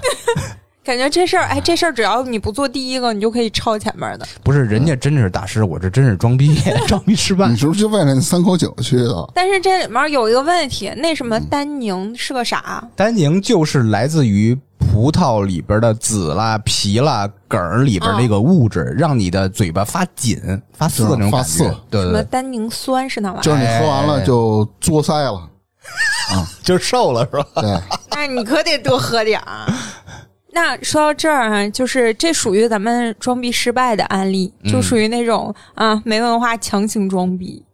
[0.88, 4.26] 感觉这事儿，哎，这事儿只要你不做第一个，你就可以超前面的。
[4.42, 7.54] 不是，人家真是大师，我这真是装逼，装逼失败你。
[7.58, 9.30] 是不是就为了那三口酒去的？
[9.34, 12.82] 但是这里面有一个问题，那什么单宁是个啥？
[12.96, 20.40] 单宁就是来自于葡萄里边的籽啦、皮啦、梗儿里边那个物质，让你的嘴巴发紧、
[20.72, 21.36] 发涩那种感觉。
[21.36, 23.42] 发涩对对对，什么单宁酸是那玩意儿？
[23.42, 25.46] 就是你喝完了就作塞了。
[26.32, 27.46] 啊 就是瘦了是吧？
[27.62, 27.80] 对，
[28.12, 29.66] 那你可得多喝点儿。
[30.60, 37.64] 那说到这儿啊，就是这属于咱们装逼失败的案例，就属于那种、啊没文化强行装逼。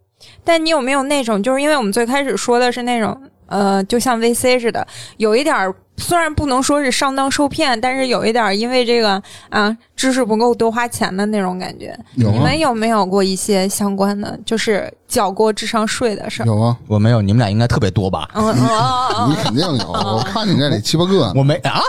[0.43, 4.85] 但你有没有那种，就是因为我们最开始说的是那种呃，就像 VC 似的，
[5.17, 11.97] 有一点儿虽然不能说是上当受骗，但是有一点儿因为这个啊知识不够多花钱的那种感觉。
[12.15, 16.45] 有啊你们，有没有过一些相关的，就是缴过智商税的事儿？
[16.45, 18.29] 有啊，我没有，你们俩应该特别多吧？
[18.33, 19.91] 嗯嗯嗯嗯你肯定有。
[19.91, 21.79] 我看你这里七八个，我没啊，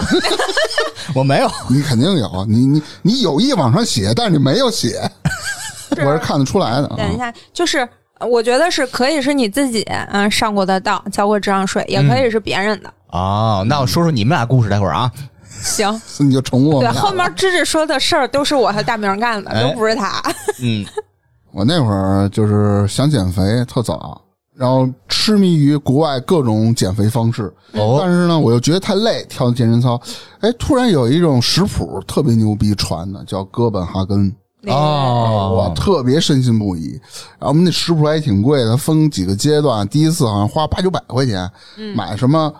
[1.15, 1.51] 我没有。
[1.69, 2.47] 你肯定有。
[2.49, 5.01] 你你你有意往上写，但是你没有写，
[5.91, 7.13] 我是看得出来的啊等。
[7.13, 7.89] 一下，就是呃
[8.21, 12.93] 我觉得是可以是你自己嗯上过的当，交过智商税，也可以是别人的。
[13.11, 15.11] 哦，那我说说你们俩故事，待会儿啊。
[15.63, 20.23] 行，你就宠我对，们俩后面芝芝说的事儿都是我和大明干的，哎都不是他。
[20.63, 20.85] 嗯，
[21.53, 24.21] 我那会儿就是想减肥，特早，
[24.55, 27.53] 然后痴迷于国外各种减肥方式。
[27.73, 30.01] 哦但是呢，我又觉得太累，跳健身操。
[30.41, 34.31] 哎，突然有一种食谱特别牛逼传的，叫哥本哈根，
[34.67, 36.93] 那个我哦，特别深信不疑。
[37.39, 41.49] 然后我们那食谱还挺贵的，分几个阶段，第一次好像花八九百块钱，
[41.95, 42.53] 买什么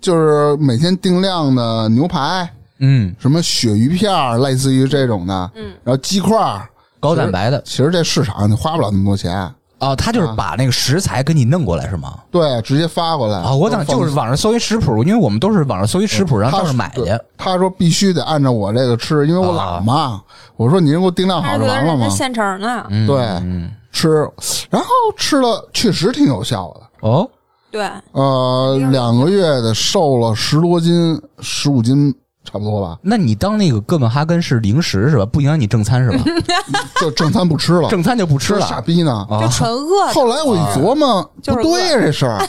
[0.00, 6.68] 就是每天定量的牛排，嗯，什么鳕鱼片儿，类似于这种的，嗯，然后鸡块儿。
[7.00, 7.62] 高蛋白的。
[7.64, 12.18] 其实这市场你花不了那么多钱，哦，他就是把那个食材给你弄过来是吗？
[12.30, 17.02] 对，直接发过来啊，我想就是网上搜一食谱，因为我们都是网上搜一食谱，然后到那儿买去。
[17.36, 20.22] 他说必须得按照我这个吃，因为我懒嘛。
[20.56, 21.74] 我说你给我定量好了吗？
[21.74, 24.28] 人家现成的，嗯对嗯，吃，
[24.68, 27.08] 然后吃了确实挺有效的。
[27.08, 27.26] 哦，
[27.70, 32.14] 对，呃，两个月的瘦了十多斤，十五斤
[32.44, 35.26] 差不多吧，那你当那个哥本哈根是零食是吧？
[35.26, 36.24] 不影响你正餐是吧？
[37.00, 38.80] 就正餐不吃了，正餐就不吃了傻。
[38.80, 39.26] 逼呢。
[39.40, 40.12] 就纯饿。
[40.12, 42.48] 后来我一琢磨，就是不对呀，这事儿，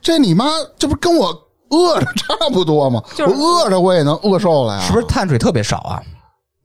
[0.00, 0.46] 这你妈
[0.78, 1.28] 这不跟我
[1.70, 3.02] 饿着差不多吗？
[3.14, 6.02] 就是我饿着我也能饿瘦了呀，是不是碳水特别少啊？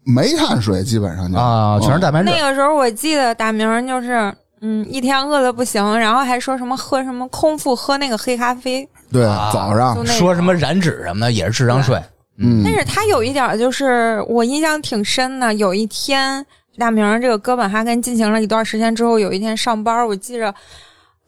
[0.04, 2.42] 没碳水，基本上就啊，全是蛋白质那。
[2.42, 4.34] 个时候我记得大明就是。
[4.64, 12.00] 嗯，一天饿的不行，然后还说什么喝什么空腹喝那个黑咖啡，对啊早上说什么燃脂什么的也是智商税。
[12.42, 15.54] 嗯但是他有一点就是我印象挺深的。
[15.54, 16.46] 有一天，
[16.78, 20.54] 大明这个哥本哈根进行了一段时间之后，有一天上班，我记着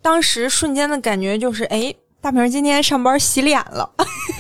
[0.02, 3.90] 当时瞬间的感觉就是，哎，大明今天上班洗脸了，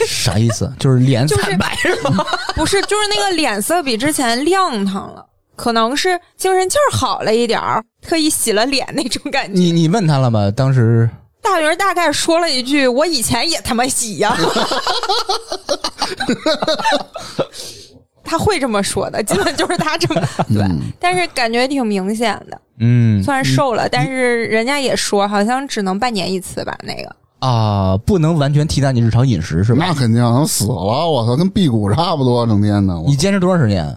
[0.07, 0.71] 啥意思？
[0.79, 2.25] 就是脸 就是惨白是吗？
[2.55, 9.53] 不是，就是那个脸色比之前亮堂了，可能是精神劲儿好了一点儿，特意洗了脸那种感觉。
[9.53, 10.49] 你你问他了吗？
[10.51, 11.09] 当时
[11.43, 14.35] 大明儿大概说了一句：“我以前也他妈洗呀。”
[18.23, 20.65] 他会这么说的，基本就是他这么对，
[20.99, 22.59] 但是感觉挺明显的。
[22.79, 26.75] 嗯虽然瘦了，但是人家也说好像只能半年一次吧。
[26.83, 29.85] 那个啊，不能完全替代你日常饮食是吧？
[29.85, 32.95] 那肯定能死了，我操，跟辟谷差不多，整天的。
[33.05, 33.95] 你坚持多长时间？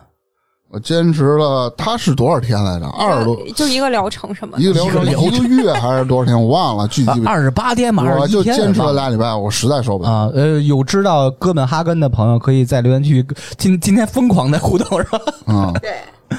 [0.76, 2.86] 我坚持了，他是多少天来着？
[2.88, 6.38] 二十多就就一个疗程什么的，一个疗程，一个疗程一个月还是多少天？
[6.38, 7.24] 我忘了具体。
[7.24, 10.10] 二十八天嘛，二我十一天就坚持了俩礼拜，我实在受不了。
[10.10, 15.18] 啊，呃，有知道哥本哈根的朋友可以在留言区今今天疯狂的互动是吧？
[15.46, 15.94] 嗯，对，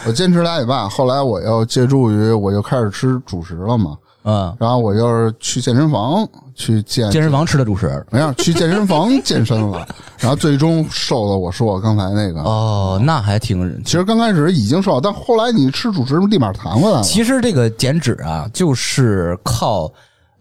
[0.05, 3.97] 我坚持俩礼拜，后来我又借助于我就开始吃主食了嘛，
[4.29, 8.05] 嗯，然后我就是去健身房去健健身房吃的主食。
[8.11, 9.87] 没有去健身房健身了，
[10.17, 11.37] 然后最终瘦了。
[11.37, 13.81] 我说我刚才那个，哦，那还挺。
[13.85, 17.03] 其实刚开始已经瘦了，但后来你吃主食立马弹回来了。
[17.03, 19.89] 其实这个减脂啊，就是靠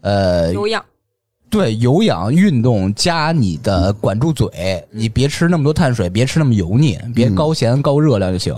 [0.01, 0.83] 呃有氧。
[1.49, 8.53] 对有氧运动加你的管住嘴，你别吃那么多碳水，别吃那么油腻，别高咸高热量就行。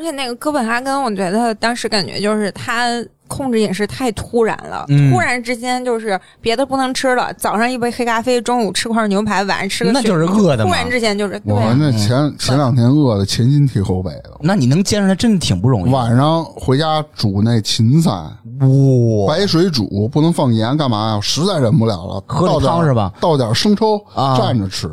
[0.00, 2.88] 而且那个哥本哈根，我觉得当时感觉就是他
[3.28, 15.92] 控制饮食太突然了，嗯突然之间就是别的不能吃了，早上一杯黑咖啡，中午吃块牛排，晚上吃个那就是饿的突然之间就是对我啊那前前两天饿的前心贴后背的，那你能坚持，真的挺不容易。
[15.92, 21.16] 晚上回家煮那芹菜，哇，白水煮，不能放盐，干嘛呀？
[21.16, 23.12] 我实在忍不了了，喝点汤是吧？
[23.20, 24.90] 倒点生抽啊蘸着吃。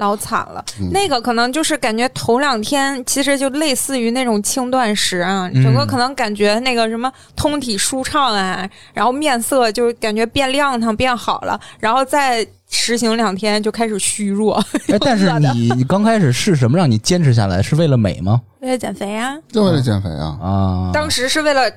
[0.00, 0.64] 老惨了。
[0.80, 14.54] 嗯那个可能就是感觉头两天其实就类似于那种轻断食啊，嗯整个可能感觉那个什么通体舒畅啊，然后面色就感觉变亮堂变好了，然后再实行两天就开始虚弱，
[14.88, 17.60] 哎，但是 你你 刚开始是什么让你坚持下来？
[17.62, 18.40] 是为了美吗？
[18.60, 19.36] 为了减肥啊。
[19.52, 20.36] 就为了减肥啊。
[20.42, 21.70] 啊，当时是为了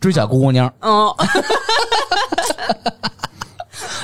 [0.00, 0.70] 追小姑娘。
[0.80, 1.08] 嗯，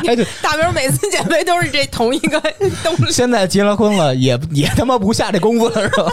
[0.06, 2.40] 哎，对，大明每次减肥都是这同一个
[2.82, 3.12] 东西。
[3.12, 6.12] 现在结了婚了，也也他妈不下这功夫了，是吧？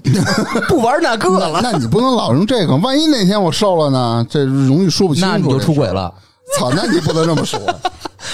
[0.68, 4.26] 不玩那个了，那你不能老用这个，万一哪天我瘦了呢？
[4.30, 5.28] 这容易说不清楚。
[5.30, 5.86] 那你就出轨。
[5.88, 6.12] 了。
[6.58, 7.60] 操，那你不能这么说。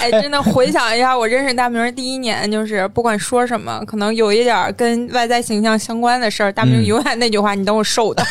[0.01, 8.25] 哎，真的回想一下，我认识大明第一年，就是不管说什么，可能有一点跟外在形象相关的事儿，大明嗯永远那句话：“你等我瘦的。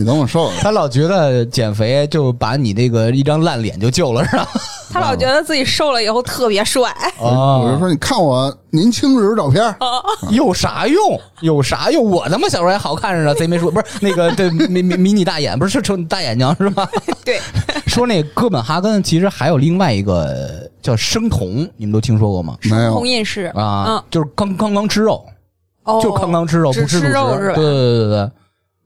[0.00, 4.48] 你等我瘦了，他老觉得减肥就把你那个一张烂脸就救了，是吧？
[4.90, 6.90] 他老觉得自己瘦了以后特别帅。
[7.20, 9.62] 哦我就说你看我年轻时照片，
[10.30, 11.20] 有啥用？
[11.42, 12.02] 有啥用？
[12.02, 16.88] 我他妈小时候还好看着呢，贼眉鼠，不是那个对迷迷迷你大眼，不是成大眼睛是吧？
[17.22, 17.38] 对，
[17.86, 22.56] 说那哥本哈根其实还有另外一个叫生酮，你们都听说过吗？
[22.62, 25.22] 没有红饮食啊，嗯，就是刚刚刚吃肉，
[25.84, 27.52] 哦，就刚刚吃肉，不吃主食。
[27.54, 28.30] 对对对对，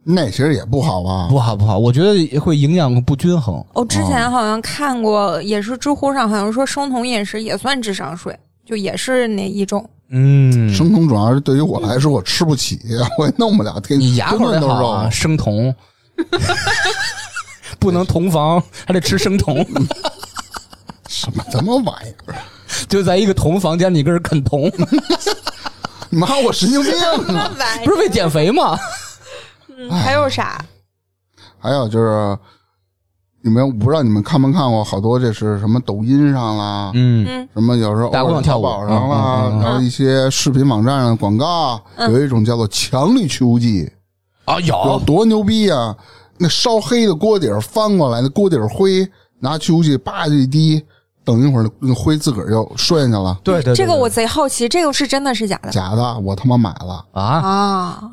[0.04, 1.26] 那其实也不好吧？
[1.30, 3.64] 不好不好，我觉得会营养不均衡。
[3.72, 9.88] 哦，之前好像看过，也是知乎上好像说生酮饮食也算智商税，就也是那一种。
[10.10, 12.78] 嗯，生酮主要是对于我来说，我吃不起，
[13.18, 15.10] 我也弄不了，天你牙口得好啊，肉。
[15.10, 15.74] 生酮。
[17.80, 19.56] 不能同房，还得吃生酮，
[21.08, 22.36] 什么什么玩意儿？
[22.88, 24.70] 就在一个同房间里跟人啃酮，
[26.10, 26.92] 你妈，我神经病
[27.36, 27.50] 啊！
[27.84, 28.78] 不是为减肥吗？
[29.90, 30.64] 嗯还有啥？
[31.58, 32.38] 还有就是，
[33.42, 43.90] 你们我不知道你们看没看过，好多这是什么抖音上啦，嗯嗯什么有时候大姑娘跳舞淘宝上啦，然后一些视频网站上的广告，嗯有一种叫做强力去污剂，
[44.44, 45.96] 啊，有有多牛逼啊！
[46.36, 50.84] 那烧黑的锅底儿翻过来，那锅底儿灰，拿去污剂叭就一滴，
[51.24, 53.38] 等一会儿那灰自个儿就顺下去了。
[53.44, 55.70] 对对，对这个我贼好奇，这个是真的是假的？
[55.70, 57.06] 假的，我他妈买了。
[57.12, 58.10] 啊，啊，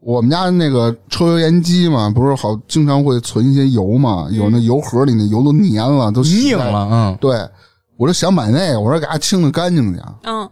[0.00, 7.38] 我们家那个抽油烟机嘛，不是好经常会存一些油嘛，有那油盒里那油都粘了，都硬了，嗯，对，
[7.96, 10.48] 我就想买那个，我说给它清的干净点，嗯，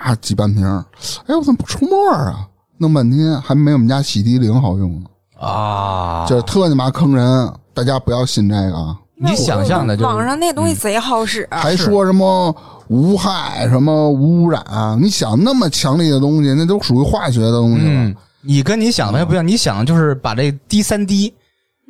[0.00, 0.84] 啊，几半瓶儿，
[1.26, 2.48] 哎，我怎么不出沫儿啊？
[2.78, 5.06] 弄半天还没我们家洗涤灵好用呢，
[5.38, 8.98] 啊，就是特你妈坑人，大家不要信这个啊！
[9.14, 10.06] 你想象的就是。
[10.06, 12.52] 网上那东西贼好使，还说什么
[12.88, 14.64] 无害、什么无污染，
[15.00, 17.84] 你想那么强力的东西，那都属于化学的东西了。
[17.86, 21.32] 嗯，你跟你想的还不一样，你想的就是把这滴三滴。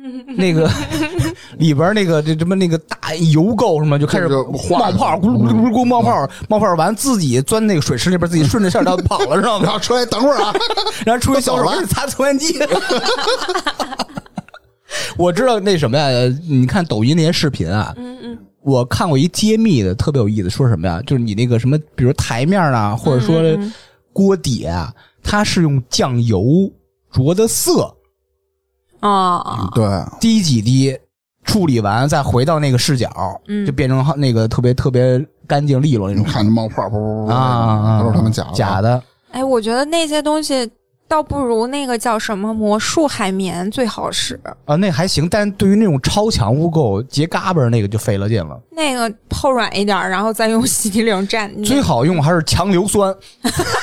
[0.35, 0.69] 那个
[1.57, 9.63] 里边那个这什么那个大油垢什么就开始冒泡，咕噜咕噜咕噜咕噜冒泡，冒泡完自己钻那个水池里边，自己顺着线道跑了，知道吗？
[9.65, 10.53] 然后出来等会儿啊，
[11.05, 12.59] 然后出来小手擦抽烟机。
[15.17, 16.35] 我知道那什么呀？
[16.49, 21.01] 你看抖音那些视频啊，嗯嗯我看过一揭秘的，特别有意思，说什么呀？
[21.07, 23.41] 就是你那个什么，比如台面啊，或者说
[24.11, 24.91] 锅底啊，
[25.23, 26.43] 它是用酱油
[27.11, 27.95] 着的色，
[28.99, 29.85] 啊，对，
[30.19, 30.97] 滴几滴，
[31.43, 33.09] 处理完再回到那个视角，
[33.47, 33.65] 嗯。
[33.65, 36.31] 就变成那个特别特别干净利落那你种。
[36.31, 39.03] 看着冒泡，不不不，啊啊，都是他们假的，假的。
[39.31, 40.69] 哎，我觉得那些东西
[41.07, 48.59] 倒不如那个叫什么魔术海绵最好使，啊，那还行，但对于那种超强污垢结嘎巴儿那个就费了劲了。
[48.71, 51.63] 那个泡软一点，然后再用洗涤灵蘸。
[51.65, 53.13] 最好用还是强硫酸，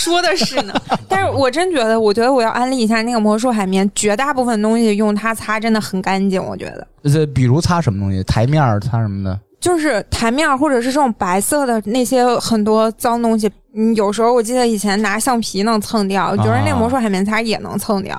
[0.00, 0.74] 说的是呢，
[1.08, 6.86] 但是我真觉得，我觉得我要安利一下那个魔术海绵，绝大部分东西用它擦真的很干净，我觉得。
[7.04, 9.38] 这比如擦什么东西，台面擦什么的。
[9.60, 18.18] 就是台面或者是这种白色的那些很多脏东西，嗯，有时候我记得以前拿橡皮能蹭掉，我觉得那个魔术海绵擦也能蹭掉。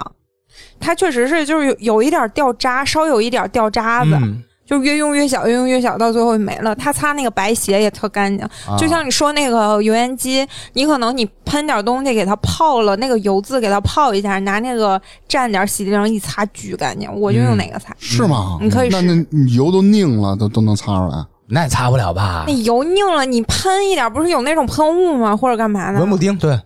[0.80, 6.76] 它确实是就是有有一点掉渣，稍有一点掉渣子，嗯，就越用越小，越用越小，到最后没了。
[6.76, 17.14] 它擦那个白鞋也特干净，啊就像你说那个油烟机，你可能你喷点东西给它泡了，那个油渍给它泡一下，拿那个蘸点洗涤灵一擦，巨干净。
[17.14, 18.58] 我就用哪个擦，是吗？
[18.62, 19.28] 你可以那试。
[19.30, 21.26] 那油都拧了，都都能擦出来。
[21.48, 22.54] 那也擦不了吧那？
[22.64, 25.36] 油拧了，你喷一点，不是有那种喷雾吗？
[25.36, 26.00] 或者干嘛的？
[26.00, 26.58] 文布丁对，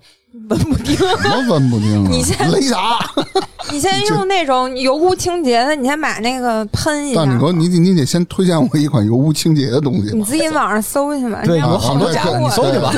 [0.49, 0.95] 文不丁。
[0.95, 2.07] 什么温不丁啊？
[2.09, 2.99] 你先雷达，
[3.71, 7.35] 你先用那种油污清洁的，你先买那个喷一下但。
[7.35, 10.23] 你说，你得你得先推荐我一款油污清洁的东西你。
[10.23, 11.41] 自己网上搜去吧。
[11.43, 12.93] 对有好多假的你搜去吧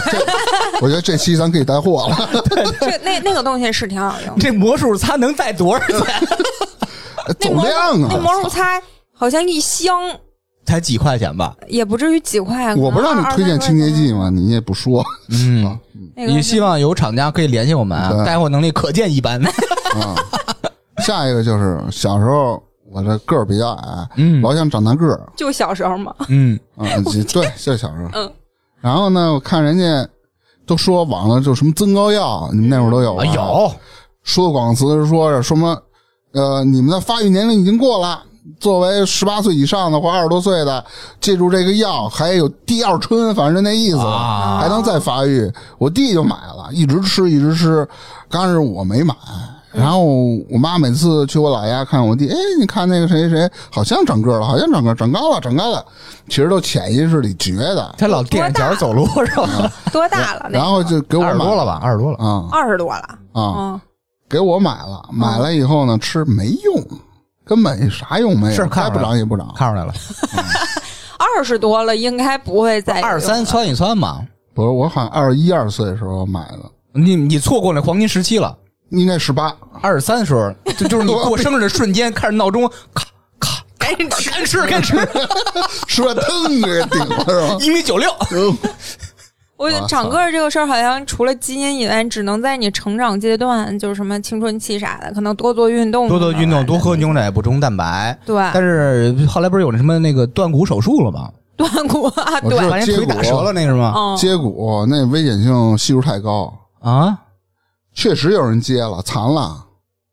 [0.82, 2.43] 我觉得这期咱可以带货了，
[2.82, 4.41] 这那那个东西是挺好用的。
[4.41, 5.99] 这魔术擦能带多少钱？
[7.39, 8.07] 走量啊！
[8.11, 8.82] 那魔术擦
[9.14, 9.93] 好像一箱
[10.68, 11.55] 才几块钱吧？
[11.68, 12.76] 也不至于几块。
[12.76, 14.30] 我不让你推荐清洁剂吗？
[14.30, 15.03] 你也不说。
[15.30, 15.80] 嗯，
[16.13, 19.41] 那个也希望有厂家可以联系我们带货能力可见一斑。
[19.95, 20.13] 啊。
[21.05, 22.61] 下一个就是小时候
[22.91, 26.86] 我这个儿比较矮，嗯老想长大个儿就小时候嘛，嗯，啊，
[27.32, 28.09] 对，就小时候。
[28.13, 28.32] 嗯，
[28.82, 30.09] 然后呢，我看人家
[30.65, 33.24] 都说网上就什么增高药，你们那会儿都有吧？
[33.24, 33.72] 啊有，
[34.24, 35.82] 说的广告词是说是什么？
[36.34, 38.24] 呃，你们的发育年龄已经过了。
[38.60, 40.84] 作为十八岁以上的或二十多岁的，
[41.20, 45.52] 借助这个药还有第二春，反正就那意思，啊还能再发育。
[45.78, 47.88] 我弟就买了，一直吃，一直吃。
[48.30, 49.16] 刚开始我没买，
[49.72, 50.04] 然后
[50.50, 55.84] 我妈每次去我姥爷家看我弟，哎，你看那个谁谁谁，好像长个了，好像长个长高了，长高了。
[56.28, 59.72] 其实都潜意识里觉得，他老垫着脚走路是吧？
[59.93, 60.48] 多大了？
[60.50, 61.80] 那然后就给我买二十多了吧？
[61.82, 62.18] 二十多了。
[62.18, 63.02] 啊二十多了。
[63.32, 63.82] 啊，嗯，
[64.28, 66.84] 给我买了，买了以后呢，吃没用，
[67.48, 69.54] 根本啥用没有，该不是看出来长也不长。
[69.56, 69.93] 看出来了，
[71.18, 74.22] 二十多了，应该不会再二三窜一窜嘛。
[74.54, 76.60] 不是，我好像二十一二岁的时候买的，
[76.93, 78.56] 你你错过那黄金时期了。
[78.89, 79.54] 应该十八。
[79.82, 83.06] 二十三时候，就就是你过 生日的瞬间，看着闹钟，咔
[83.38, 85.08] 咔， 赶紧吃，赶紧吃，赶紧吃，
[85.88, 87.58] 吃完腾给顶了是吧？
[87.60, 88.10] 一米九六。
[89.58, 98.18] 我觉得长个儿这个事儿，好像除了基因以外，只能在你成长阶段，就是什么青春期啥的，可能多做运动，多做运动，多喝牛奶，补充蛋白。
[98.26, 101.30] 对但是后来不是有那什么那个断骨手术了吗？
[101.58, 103.93] 断骨啊，对，把人腿打折了，那是吗？
[103.95, 107.18] 嗯，接骨那危险性系数太高，啊，
[107.95, 109.66] 确实有人接了，残了。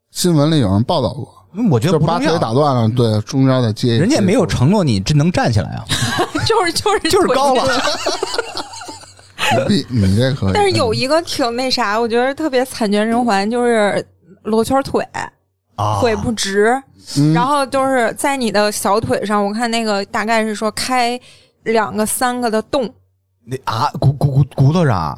[0.09, 1.27] 新闻里有人报道过，
[1.69, 2.27] 我觉就把腿。
[2.39, 3.97] 打断了，对，中间再接。
[3.99, 5.85] 人家也没有承诺你真能站起来啊，
[6.47, 7.63] 就是就是就是高了。
[9.51, 10.51] 骨 你你这可以。
[10.53, 14.05] 但是有一个挺那啥，我觉得特别惨绝人寰，就是
[14.43, 15.05] 罗圈腿，
[15.75, 16.81] 啊腿不直，
[17.17, 21.19] 嗯然后就是在你的小腿上，我看那个大概是说开
[21.63, 22.91] 两个、三个的洞，
[23.45, 25.17] 那啊骨骨骨骨头上啊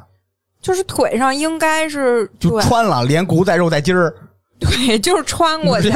[0.62, 4.14] 就是腿上应该是就穿了，连骨带肉带筋儿，
[4.62, 5.90] 对，就是穿过去？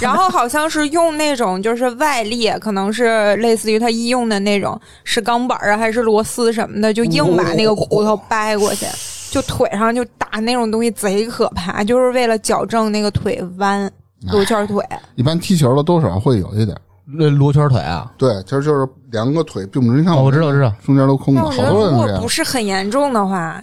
[0.00, 8.84] 然后好像是用那种就是外力，可能是类似于他医用的那种，是钢板啊还是螺丝什么的，就硬把那个骨头掰过去，
[9.30, 13.90] 就腿上就打那种东西贼可怕，就是为了矫正那个腿弯
[14.30, 14.84] 罗圈腿。
[15.16, 16.76] 一般踢球的多少会有一点。
[17.06, 18.10] 那罗圈腿啊？
[18.16, 19.98] 对，其实就是两个腿并不直。
[19.98, 20.72] 你看哦，我知道，我知道。
[20.82, 22.26] 中间都空的，好多人这样如果不。
[22.26, 23.62] 是很严重的话，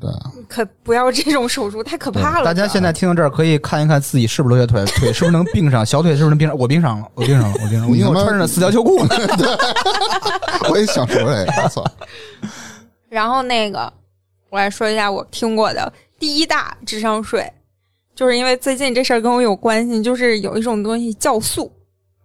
[0.00, 0.10] 对，
[0.48, 2.44] 可不要这种手术，太可怕了。
[2.44, 6.56] 大家现在听到这儿，可以看一看自己是不是罗圈腿，腿是不是能并上，小腿是不是能并上？
[6.58, 7.96] 我并上了，我并上了，我并上了。
[7.96, 9.14] 因为我穿着四条秋裤呢。
[10.70, 11.92] 我也想说这个！
[13.10, 13.92] 然后那个，
[14.50, 17.52] 我来说一下我听过的第一大智商税，
[18.14, 21.70] 就是因为最近这事儿跟我有关系，就是有一种东西酵素，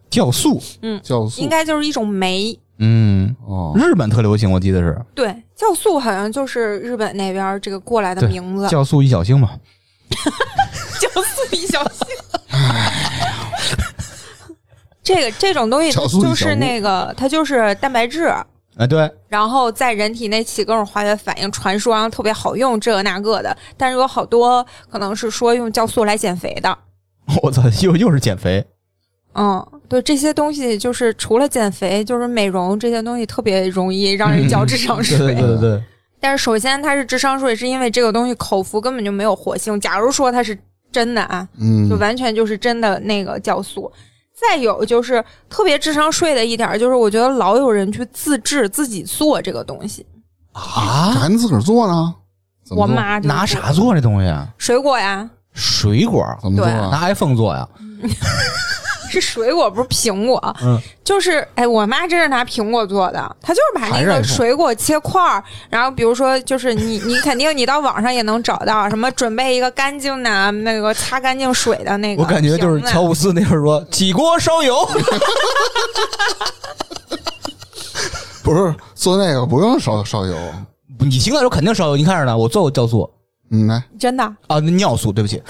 [0.09, 2.57] 酵素，嗯酵素应该就是一种酶。
[2.79, 8.67] 嗯，哦，日本特流行，我记得是对，酵素好像就是日本那边这个过来的名字。
[8.67, 9.51] 酵素一小星嘛。
[10.99, 12.07] 酵素一小星。
[15.03, 18.25] 这个这种东西，就是那个，它就是蛋白质，
[18.77, 23.55] 哎，对，然后在人体内起各种化学反应，传说然后特别好用，这个那个的。
[23.77, 26.77] 但是有好多可能是说用酵素来减肥的。
[27.41, 28.65] 我操，又又是减肥。
[29.33, 35.17] 嗯，对，这些东西就是除了减肥，就是美容这些东西特别容易让人交智商税。
[35.17, 35.83] 对对对对，
[36.19, 39.79] 但是首先它是智商税，是因为这个东西口服根本就没有活性。
[39.79, 40.57] 假如说它是
[40.91, 43.91] 真的啊，嗯就，完全就是真的那个酵素。
[44.39, 50.05] 再有就是特别智商税的一点，就是我觉得老有人去自制自己做这个东西。
[50.51, 52.13] 啊，还能自个儿做呢？
[52.69, 52.85] 我？
[52.85, 54.47] 妈拿啥做这东西啊？
[54.57, 55.27] 水果呀？
[55.53, 56.89] 水果，怎么做啊？
[56.91, 57.67] 拿 iPhone 做呀？
[59.09, 60.55] 是水果，不是苹果。
[60.61, 74.87] 嗯，就是哎，我妈真是拿苹果做的，她就是把那个水果切块儿，然后比如说就是你你肯定你到网上也能找到什么准备一个干净的那个擦干净水的那个我感觉就是乔布斯那会儿说起锅烧油
[78.43, 80.35] 不是做那个不用烧烧油，
[80.99, 81.97] 你醒来的时候肯定烧油。
[81.97, 83.09] 你看着呢，我做过酵素
[83.51, 84.23] 嗯，来，真的。
[84.23, 85.41] 啊，那尿素，对不起，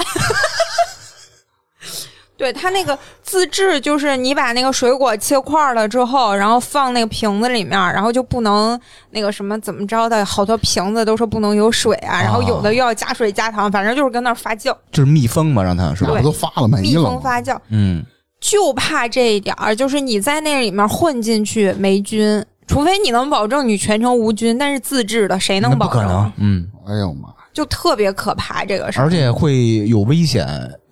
[2.38, 8.80] 对它那个自制，就是你把那个水果切块了之后，然后放那个瓶子里面，然后就不能
[9.10, 16.96] 那个什么怎么着的，好多瓶子都说不能有水啊，然后有的又要加水加糖，反正就是跟那儿发酵，就是密封嘛，让它是吧都发了没密？
[16.96, 18.06] 封发酵，嗯，
[18.40, 26.04] 就怕这一点儿，就是你在那里面混进去霉菌，除非你能保证你全程无菌，但是自制的谁能保证？
[26.04, 27.30] 不可能，嗯，哎呦妈！
[27.54, 29.04] 就特别可怕这个事儿。
[29.04, 30.46] 而且会有危险，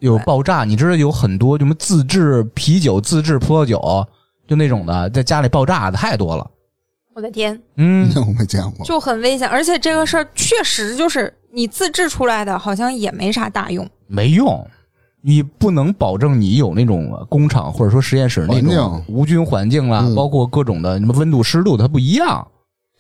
[0.06, 0.64] 有爆炸。
[0.64, 4.08] 你知道有很多什么自制啤酒、自制葡萄酒，
[4.48, 6.50] 就那种的，在家里爆炸的太多了。
[7.14, 8.86] 我的天，嗯，那我没见过。
[8.86, 13.88] 就很危险，而且这个事儿确实就是你自制出来的，好像也没啥大用。
[14.08, 14.66] 没用。
[15.22, 22.48] 你不能保证你有那种工厂或者说实验室那种无菌环境啦，嗯包括各种的什么温度、湿度，它不一样。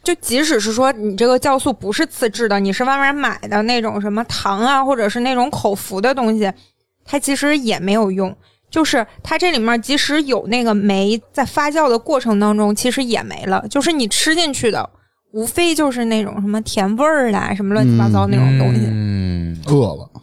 [0.01, 6.51] 就即使是说你这个酵素不是自制的，你是外面买的那种什么糖啊，或者是那种口服的东西，
[7.05, 8.35] 它其实也没有用。
[8.67, 13.65] 就是它这里面即使有那个酶在发酵的过程当中，其实也没了。
[13.69, 14.89] 就是你吃进去的，
[15.31, 18.81] 无非就是那种什么甜味儿啦，什么乱七八糟那种东西。
[18.87, 20.14] 嗯，饿了，操！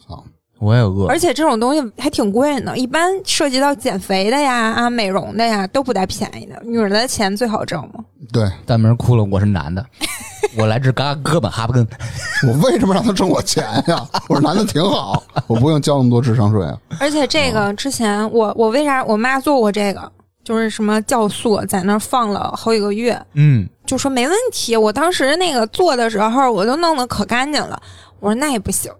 [0.62, 1.08] 我也饿。
[1.08, 6.62] 而且这种东西还挺贵呢，一般涉及到减肥的呀、啊美容的呀，都不带便宜的。
[6.64, 8.04] 女人的钱最好挣嘛。
[8.32, 9.84] 对大明哭了，我是男的，
[10.56, 11.86] 我来自嘎哥本哈根。
[12.46, 14.08] 我为什么让他挣我钱呀？
[14.28, 16.78] 我说男的挺好，我不用交那么多智商税啊。
[17.00, 20.10] 而且这个之前我我为啥我妈做过这个，
[20.44, 24.76] 就是什么酵素在那儿放了好几个月，嗯，就说没问题。
[24.76, 27.80] 我当时那个做的时候，我都弄得可干净了。
[28.20, 28.90] 我说那也不行，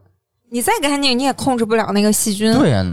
[0.52, 2.52] 你再干净你也控制不了那个细菌。
[2.58, 2.84] 对呀、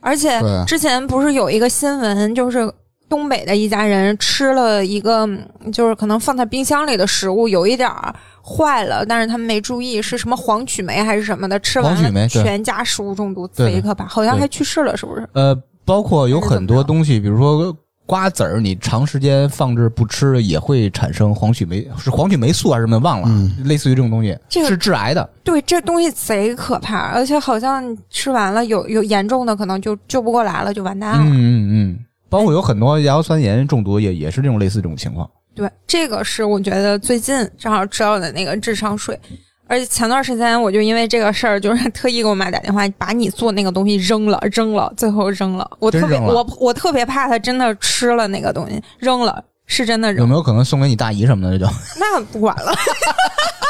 [0.00, 2.72] 而且之前不是有一个新闻，就是
[3.08, 15.28] 东北的一家人吃了一个，嗯就是可能放在冰箱里的食物有一点儿坏了，但是他们没注意是什么黄曲霉还是什么的，吃完了全家食物中毒，对贼可怕，好像还去世了，是不是？
[15.34, 17.76] 呃，包括有很多东西，比如说
[18.06, 22.98] 瓜子儿，你长时间放置不吃，也会产生黄曲霉，是黄曲霉素还是什么？
[22.98, 25.28] 忘了，嗯类似于这种东西，这个是致癌的。
[25.42, 31.24] 对，这东西贼可怕，而且好像吃完了有有严重的，可能就救不过来了，就完蛋了。
[31.24, 31.98] 嗯嗯嗯，
[32.28, 35.28] 包括有很多亚硝酸盐中毒也也是这种类似这种情况。
[35.54, 39.18] 对，这个是我觉得最近正好知道的那个智商税，
[39.66, 45.68] 而且前段时间我就因为这个事儿，就是特意给我妈打电话，把你做那个东西扔了，扔了，最后扔了。
[45.78, 51.58] 我特别我我特别怕他真的吃了那个东西，扔了，是真的扔，有没有可能送给你大姨什么的？
[51.58, 52.74] 这就那不管了，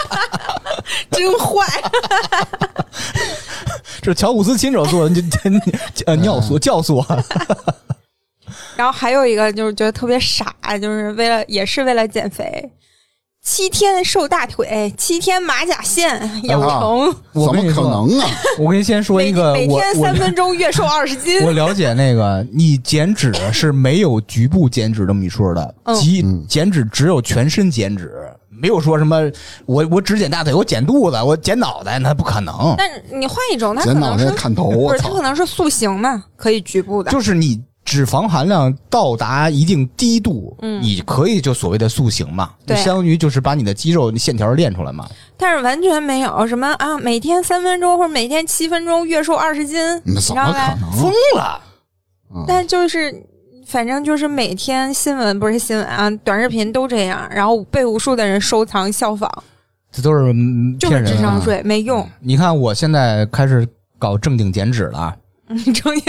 [1.10, 1.64] 真坏。
[4.02, 5.22] 这是乔布斯亲手做的，你
[6.06, 7.24] 呃尿素酵素啊。
[8.76, 12.70] 然后还有一个就是觉得特别傻，就是为了也是为了减肥，
[13.44, 18.26] 七天瘦大腿，七天马甲线养成，怎么可能啊？
[18.58, 21.40] 我跟你先说一个，我每天我三分钟月瘦二十斤。
[21.44, 28.10] 我了解那个，你减脂是没有局部减脂这么一说的，嗯即嗯减脂只有全身减脂，
[28.48, 29.20] 没有说什么
[29.66, 32.74] 我我只减大腿，我减肚子，我减脑袋，那不可能。
[32.78, 35.20] 但是你换一种，他可能是袋看头，不是它可！
[35.20, 37.12] 能是塑形嘛，可以局部的。
[37.12, 45.08] 就是你脂肪含量到达一定低度，嗯你可以就所谓的塑形嘛，就对相当于就是把你的肌肉线条练出来嘛。
[45.36, 50.78] 但是完全没有什么啊，每天三分钟或者每天七分钟月瘦二十斤，你那怎么可知道吧？
[50.80, 50.92] 能？
[50.92, 51.60] 疯了，
[52.34, 53.24] 嗯但就是。
[53.66, 59.26] 反正就是每天新闻不是新闻啊，短视频都这样，然后被无数的人收藏效仿，
[59.90, 61.16] 这都是嗯就是骗人的。
[61.16, 62.06] 智商税，没用。
[62.20, 63.66] 你看我现在开始
[63.98, 65.16] 搞正经减脂了，
[65.48, 66.00] 你终于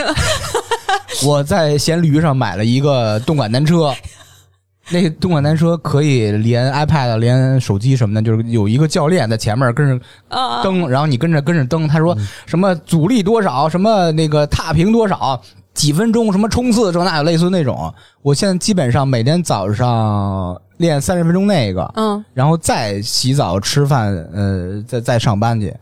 [1.26, 3.94] 我在闲驴上买了一个动感单车，
[4.90, 11.88] 那动感单车可以连 iPad、连手机什么的，就是有一个教练在前面跟着啊，蹬，然后你跟着跟着蹬。
[11.88, 12.16] 他说
[12.46, 15.42] 什么阻力多少，什么那个踏平多少，
[15.74, 17.94] 几分钟什么冲刺这那类似那种。
[18.22, 25.76] 我现在基本上每天早上练三十分钟那个，嗯，然后再洗澡吃饭，呃，再再上班去，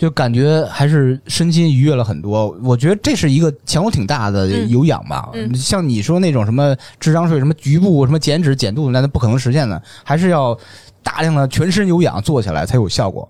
[0.00, 2.56] 就感觉还是身心愉悦了很多。
[2.62, 5.28] 我觉得这是一个强度挺大的嗯有氧吧。
[5.34, 10.58] 嗯像你说那种什么智商税、什么局部、什么减脂、减肚子，那那不可能实现的，还是要
[11.02, 13.28] 大量的全身有氧做起来才有效果。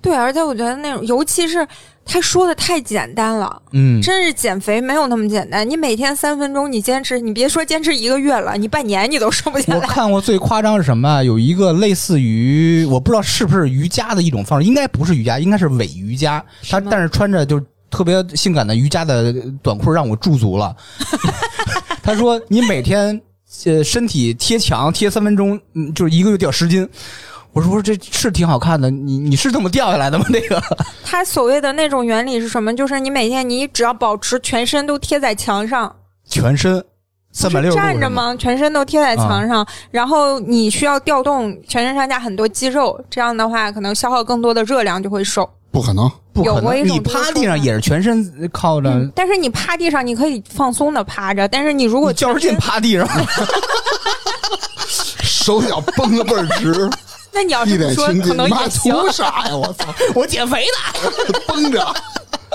[0.00, 1.66] 对，而且我觉得那种，尤其是
[2.04, 5.68] 他说的太简单了，嗯，真是减肥没有那么简单。
[5.68, 9.86] 你每天三分钟，你坚持，你别说坚持一个月了，你半年你都瘦不下来我。
[9.86, 11.22] 看过最夸张是什么啊？
[11.22, 16.42] 有一个类似于我不知道是不是瑜伽的一种方式，应该不是瑜伽，应该是伪瑜伽。
[16.70, 20.74] 他但是穿着就特别性感的瑜伽的短裤，让我驻足了。
[22.02, 23.20] 他说你每天
[23.64, 26.88] 呃身体贴墙贴三分钟，嗯，就是一个月掉十斤。
[27.58, 30.24] 我说这是挺好看的，你你是这么掉下来的吗？
[30.28, 30.62] 那个
[31.04, 32.74] 他所谓的那种原理是什么？
[32.76, 35.92] 就是你每天你只要保持全身都贴在墙上，
[36.28, 36.84] 全身
[37.32, 38.08] 三百不六站着？
[38.08, 38.34] 吗？
[38.38, 45.48] 全身都贴在墙上，然后你需要调动全身上下很多肌肉，这样的话可能消耗更多的热量就会瘦。
[45.70, 53.06] 不可能，不可能，有过一种你趴地上也是全身靠着，嗯，但是你趴地上你可以放松的趴着，但是你如果你较着劲趴地上。
[55.48, 56.90] 手脚绷得倍儿直，
[57.32, 58.92] 那你要说脸青筋，可能你妈也行。
[58.92, 59.56] 图啥呀？
[59.56, 61.10] 我操， 我减肥呢。
[61.48, 61.94] 绷着，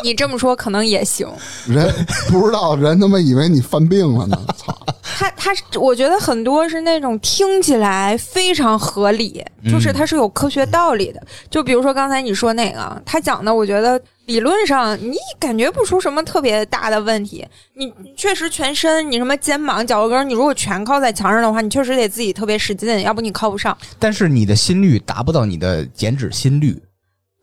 [0.03, 1.27] 你这么说可能也行。
[1.65, 1.91] 人
[2.29, 4.77] 不知道人他妈以为你犯病了呢，操！
[5.17, 11.19] 他他是，我觉得很多是那种听起来非常合理，就是嗯它是有科学道理的。
[11.49, 17.45] 就比如说刚才你说那个，他讲的，我觉得理论上你感觉不出什么特别大的问题。
[17.73, 23.77] 你你确实全身，你什么肩膀、脚后跟，你如果全靠在墙上的话，你确实得自己特别使劲，要不你靠不上。
[23.99, 26.81] 但是你的心率达不到你的减脂心率。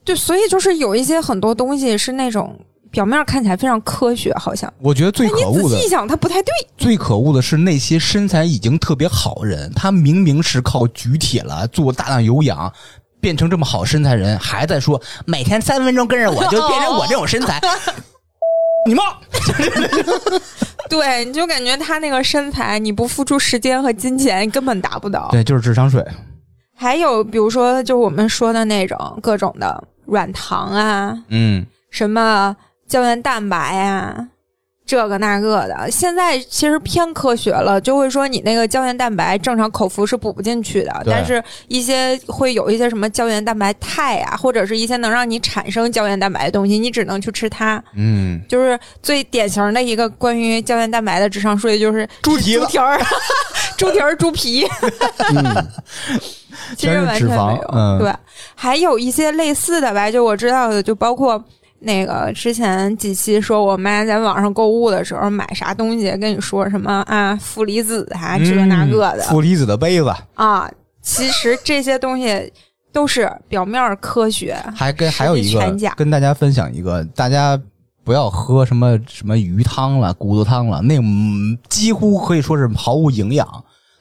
[0.05, 2.59] 对，所以就是有一些很多东西是那种
[2.91, 4.73] 表面看起来非常科学，好像。
[4.81, 6.51] 我觉得最那可恶的你仔细一，想，它不太对。
[6.79, 12.73] 最可恶的是那些身材已经特别好人，他明明是靠举铁了，做大量有氧。
[13.21, 17.61] 变成这么好身材人，还在说每天三分钟跟着我 就变成我这种身材，
[18.87, 19.03] 你妈！
[20.89, 25.29] 对，你就感觉他那个身材，你不付出时间和金钱，根本达不到。
[25.31, 26.05] 对，就是智商税。
[26.75, 32.57] 还有比如说，就我们说的那种各种的软糖啊，嗯，什么
[32.89, 34.17] 胶原蛋白啊，
[34.91, 47.81] 这个那个的，现在其实偏科学了，就会说你那个胶原蛋白正常口服是补不进去的，但是一些会有一些什么胶原蛋白肽啊，或者是一些能让你产生胶原蛋白的东西，你只能去吃它。
[47.95, 53.01] 嗯，就是最典型的一个关于胶原蛋白的智商税，就是猪蹄子猪蹄儿、
[53.79, 54.67] 猪蹄儿、猪皮，
[55.33, 55.67] 嗯，
[56.77, 57.71] 其实完全没有。
[57.73, 58.13] 嗯对，
[58.57, 61.41] 还有一些类似的吧，就我知道的，就包括
[61.81, 70.71] 那个之前几期说我妈在网上购物的时候买啥东西，跟你说什么啊负离子啊这个那个的、嗯负离子的杯子，啊，
[71.01, 72.53] 其实这些东西
[72.93, 77.61] 都是表面科学，还跟还有一个跟大家分享一个，大家
[78.05, 83.47] 不要喝什么什么鱼汤了、骨头汤了，那嗯几乎可以说是毫无营养。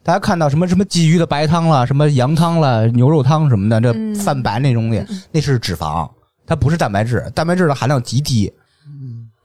[0.02, 4.16] 大家看到什么什么鲫鱼的白汤了、什么羊汤了、牛肉汤什么的，这嗯。
[4.16, 6.10] 泛白那东西，那是脂肪，
[6.50, 8.52] 它不是蛋白质，蛋白质的含量极低。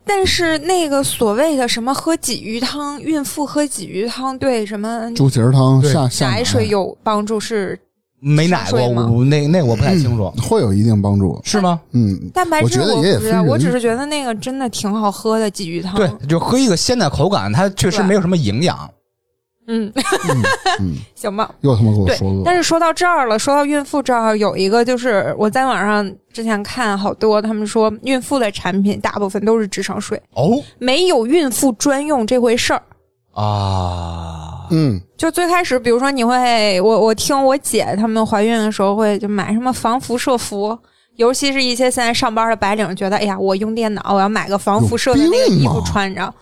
[0.07, 7.79] 但是那个所谓的什么喝鲫鱼汤，孕妇喝鲫鱼汤对什么猪蹄儿汤下下奶水有帮助是
[8.21, 11.39] 没奶过，吗我那那我不太清楚，会有一定帮助。
[11.45, 11.81] 是吗？
[11.93, 15.95] 嗯，蛋白质我觉得我不知道，也也分我只是觉得那个真的挺好喝的鲫鱼汤。
[15.95, 18.91] 对，就喝一个鲜奶口感，它确实没有什么营养。
[19.67, 20.43] 嗯，嗯
[20.81, 21.51] 嗯，行吧。
[21.61, 22.43] 又他妈给我对说，饿。
[22.45, 30.63] 但是说到这儿了，说到孕妇这儿，有一个就是我在网上之前看好多，他们说孕妇的产品大部分都是智商税，哦？
[30.79, 32.83] 没有孕妇专用这回事儿。
[33.33, 40.79] 啊，嗯，就最开始，比如说你会，我我听我姐她们怀孕的时候会就买什么防辐射服，
[41.17, 46.33] 尤其是一些现在上班的白领，觉得哎呀，我用电脑，我要买个防辐射的那个衣服穿着。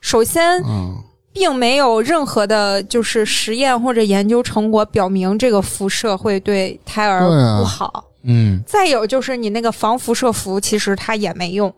[0.00, 0.94] 首先，嗯，
[1.32, 7.20] 并没有任何的，就是实验或者研究成果表明这个辐射会对胎儿
[7.58, 8.04] 不好。
[8.22, 8.62] 嗯。
[8.66, 11.72] 再有就是你那个防辐射服，其实它也没用。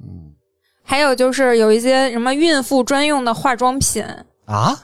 [0.00, 0.32] 嗯。
[0.82, 4.04] 还有就是有一些什么孕妇专用的化妆品，
[4.44, 4.78] 啊，也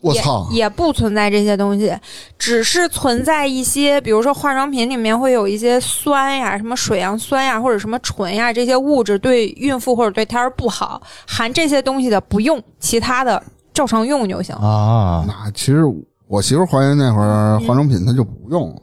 [0.00, 1.94] 我操，也不存在这些东西，
[2.38, 13.42] 只是存在一些，比如说化妆品里面会有一些酸呀，什么水杨酸呀，或者什么醇呀，这些物质对孕妇或者对胎儿不好，含这些东西的不用，其他的
[13.74, 14.54] 照常用就行。
[14.56, 15.84] 啊，那其实
[16.26, 18.82] 我媳妇怀孕那会儿，化妆品她就不用了。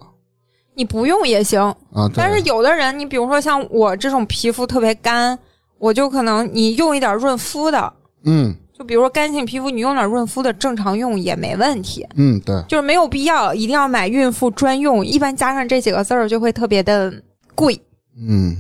[0.76, 1.60] 你不用也行，
[1.92, 2.08] 啊。
[2.14, 5.38] 但是有的人，你比如说像我这种皮肤特别干，
[5.80, 7.92] 我就可能你用一点润肤的，
[8.26, 12.06] 嗯就比如说干性皮肤，你用点润肤的正常用也没问题。
[12.16, 17.12] 嗯，对，就是没有必要一定要买孕妇专用，一般加上这几个字儿就会特别的
[17.56, 17.82] 贵。
[18.16, 18.56] 嗯，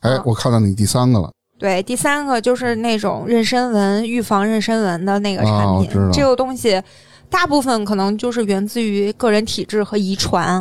[0.00, 6.82] 哎啊，我看到你第三个了，对，第三个就是那种妊娠纹，预防妊娠纹的那个产品，啊知道这个东西
[7.30, 10.60] 大部分可能就是源自于个人体质和遗传，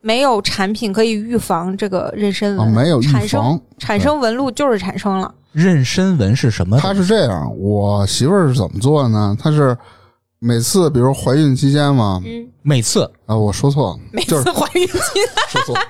[0.00, 3.60] 没有产品可以预防这个妊娠纹，啊，没有预产生防。
[3.78, 5.34] 产生纹路就是产生了。
[5.54, 6.78] 妊娠纹是什么？
[6.78, 9.36] 它是这样，我媳妇儿是怎么做的呢？
[9.38, 9.76] 她是
[10.38, 13.10] 每次，比如怀孕期间嘛，嗯，每次。
[13.26, 15.80] 啊，我说错了，每就是次怀孕期间， 说错了，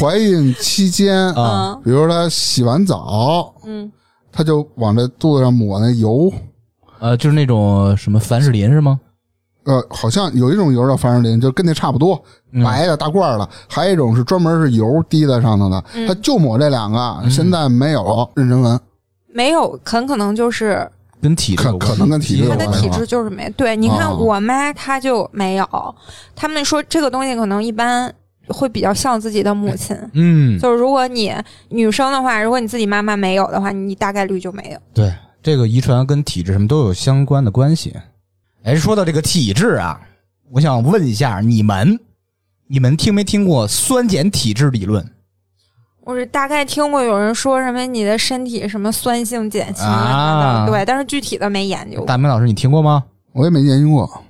[0.00, 1.72] 怀孕期间，啊。
[1.74, 3.90] 嗯比如她洗完澡，嗯，
[4.30, 6.32] 她就往这肚子上抹那油，
[6.98, 9.00] 呃，就是那种什么凡士林是吗？
[9.64, 17.30] 呃，好像有一种油叫凡士林，就跟那差不多，嗯白的大罐儿的；还有一种是专门是油滴在上头的，嗯它就抹这两个。
[17.30, 18.02] 现在没有
[18.34, 18.80] 妊娠纹，
[19.32, 20.88] 没有，很可能就是
[21.20, 25.94] 跟体质可有关可能跟体质有她的关系吧体质就是没对，你看哦我妈她就没有，
[26.36, 28.12] 他们说这个东西可能一般
[28.48, 29.96] 会比较像自己的母亲。
[30.12, 31.32] 嗯，就是如果你
[31.70, 34.78] 女生的话，如果你自己妈妈没有的话，你大概率就没有。
[34.92, 35.10] 对，
[35.42, 37.94] 这个遗传跟体质什么都有相关的关系。
[38.64, 40.00] 哎，说到这个体质啊，
[40.50, 42.00] 我想问一下你们，
[42.66, 45.06] 你们听没听过酸碱体质理论？
[46.00, 52.04] 我是大概听过有人说什么你的身体什么酸性碱性啊对，但是具体的没研究。
[52.06, 53.04] 大明老师，你听过吗？
[53.32, 54.24] 我也没研究过，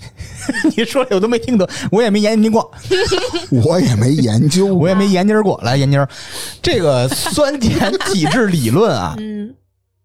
[0.74, 2.72] 你说的我都没听懂，我也没研究过，
[3.64, 4.76] 我也没研究过。
[4.80, 5.60] 我也没研究过。
[5.62, 6.06] 来，研究
[6.62, 9.14] 这个酸碱体质理论啊。
[9.18, 9.54] 嗯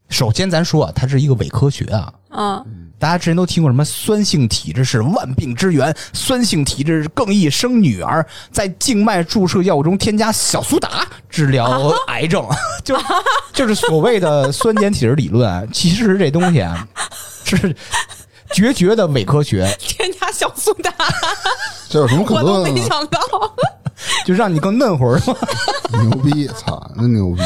[0.10, 2.14] 首先，咱说啊，它是一个伪科学啊。
[2.32, 12.48] 嗯大家之前都听过什么酸性体质是万病之源，酸性体质更易生女儿，在静脉注射药物中添加小苏打治疗癌症，
[12.86, 12.96] 就
[13.52, 15.64] 就是所谓的酸碱体质理论啊。
[15.74, 16.88] 其实这东西啊
[17.44, 17.76] 是
[18.54, 20.94] 绝绝的伪科学，添加小苏打，
[21.90, 22.72] 这有什么可我都乐的？
[22.72, 23.20] 没想到。
[24.26, 25.36] 就让你更嫩会儿嘛。
[26.04, 26.48] 牛逼！
[26.48, 27.42] 操，真牛逼！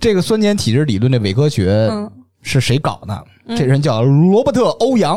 [0.00, 2.10] 这个酸碱体质理论的伪科学嗯
[2.44, 3.24] 是谁搞的？
[3.56, 5.16] 这人叫罗伯特·欧阳，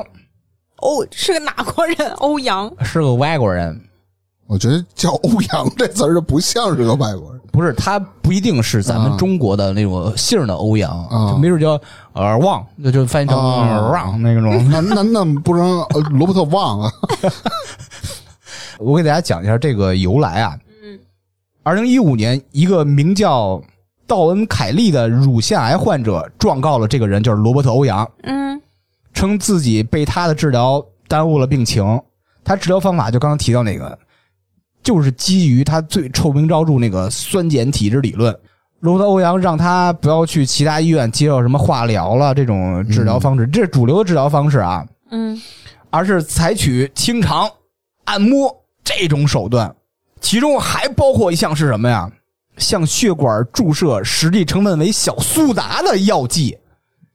[0.77, 2.11] 哦，是个哪国人？
[2.13, 2.73] 欧阳。
[2.83, 3.79] 是个外国人。
[4.47, 7.41] 我觉得叫欧阳这词儿就不像是个外国人。
[7.51, 11.79] 不是，他不一定是咱们啊中国的那种姓儿的欧阳，啊就没准叫
[12.13, 14.69] 尔旺，那就翻译成啊旺那种。
[14.69, 16.91] 那那那不能呃罗伯特旺啊？
[18.79, 20.57] 我给大家讲一下这个由来啊。
[20.83, 20.99] 嗯
[21.63, 23.61] 二零一五年，一个名叫
[24.07, 28.59] 道恩·凯利的乳腺癌患者状告了这个人，就是罗伯特·欧阳，嗯
[29.13, 31.83] 称自己被他的治疗耽误了病情。
[32.43, 33.99] 他治疗方法就刚刚提到那个，
[34.81, 38.33] 就是基于他最臭名昭著那个酸碱体质理论。
[38.79, 45.41] 罗伯特·欧阳让他不要去其他医院接受什么化疗了这种治疗方式，这是主流的治疗方式啊，嗯
[45.89, 47.49] 而是采取清肠、
[48.05, 49.75] 按摩这种手段。
[50.21, 52.09] 其中还包括一项是什么呀？
[52.57, 56.57] 向血管注射实际成分为小苏打的药剂。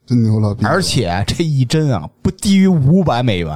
[0.04, 0.56] 真牛了！
[0.62, 3.48] 而且这一针啊不低于五百美元，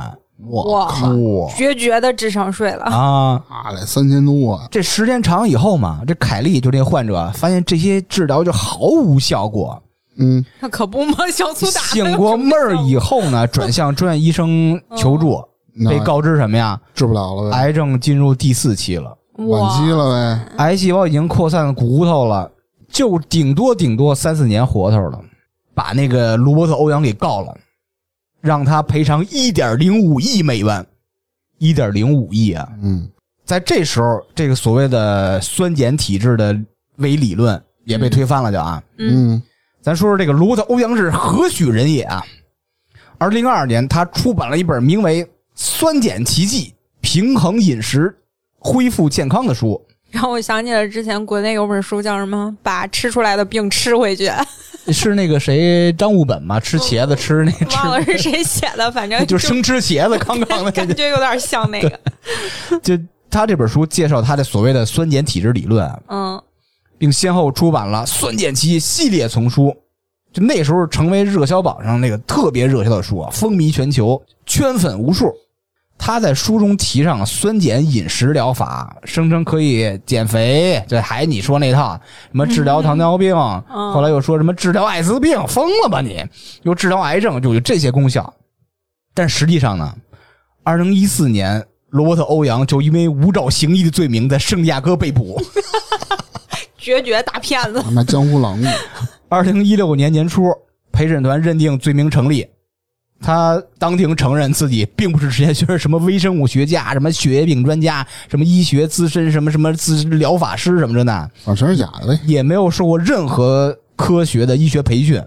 [0.51, 1.09] 哇靠
[1.57, 2.85] 绝绝的智商税了。
[2.85, 3.43] 啊！
[3.49, 4.69] 啊嘞，三千多啊！
[4.71, 9.83] 这时间长以后嘛，这凯利就这患者发现这些治疗就毫无效果，
[10.19, 15.43] 嗯，那可不嘛，小苏打醒过闷儿以后呢，转向专业医生求助，
[15.75, 16.81] 那被告知什么呀？
[16.95, 20.55] 治不了了，癌症进入第四期了，晚期了呗。
[20.59, 22.51] 癌细胞已经扩散骨头了，
[22.89, 25.21] 就顶多顶多三四年活头了，
[25.75, 27.57] 把那个罗伯特·欧阳给告了，
[28.41, 30.87] 让他赔偿一点零五亿美元，
[31.59, 32.69] 一点零五亿啊！
[32.83, 33.09] 嗯，
[33.45, 36.59] 在这时候，这个所谓的酸碱体质的
[36.97, 39.43] 伪理论也被推翻了，就啊，嗯
[39.83, 42.25] 咱说说这个罗伯特·欧阳是何许人也啊？
[43.19, 45.25] 二零二二年，他出版了一本名为
[45.55, 48.15] 《酸碱奇迹：平衡饮食，
[48.67, 49.81] 恢复健康》的书。
[50.11, 54.31] 让我想起了之前国内有本书叫什么“把吃出来的病吃回去
[54.93, 56.59] 是那个谁张悟本吗？
[56.59, 62.01] 吃茄子吃那”，忘了是谁写的，反正 就生吃茄子，刚刚的 感觉有点像那个。
[62.83, 62.99] 就
[63.29, 66.43] 他这本书介绍他的所谓的酸碱体质理论啊，嗯
[66.99, 69.77] 并先后出版了《酸碱期》系列丛书，
[70.33, 75.31] 就那时候成为热销榜上那个特别热销的书啊，风靡全球，圈粉无数。
[75.99, 81.99] 他在书中提倡酸碱饮食疗法，声称可以减肥，这还你说那套
[82.31, 86.25] 什么治疗糖尿病，嗯后来又说什么治疗艾滋病，疯了吧你？
[86.63, 88.33] 又治疗癌症，就有这些功效。
[89.15, 89.95] 但实际上呢，
[90.63, 95.43] 二零一四年，罗伯特·欧阳就因为无照行医的罪名在圣地亚哥被捕。
[96.79, 97.83] 绝绝大骗子。
[97.83, 98.71] 他妈江湖郎中，
[99.29, 100.53] 二零一六年年初，
[100.93, 102.47] 陪审团认定罪名成立。
[103.21, 111.13] 他当庭承认自己并不是之前学什么微生物学家、什么血液病专家、什么医学资深、什么什么资疗法师什么的呢，
[111.45, 112.21] 啊，全是假的呗。
[112.25, 115.21] 也没有受过任何科学的医学培训，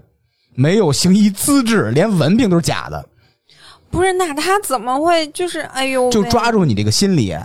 [0.54, 3.04] 没有行医资质，连文凭都是假的，
[3.90, 6.12] 不是，那他怎么会就是哎呦喂？
[6.12, 7.36] 就抓住你这个心理，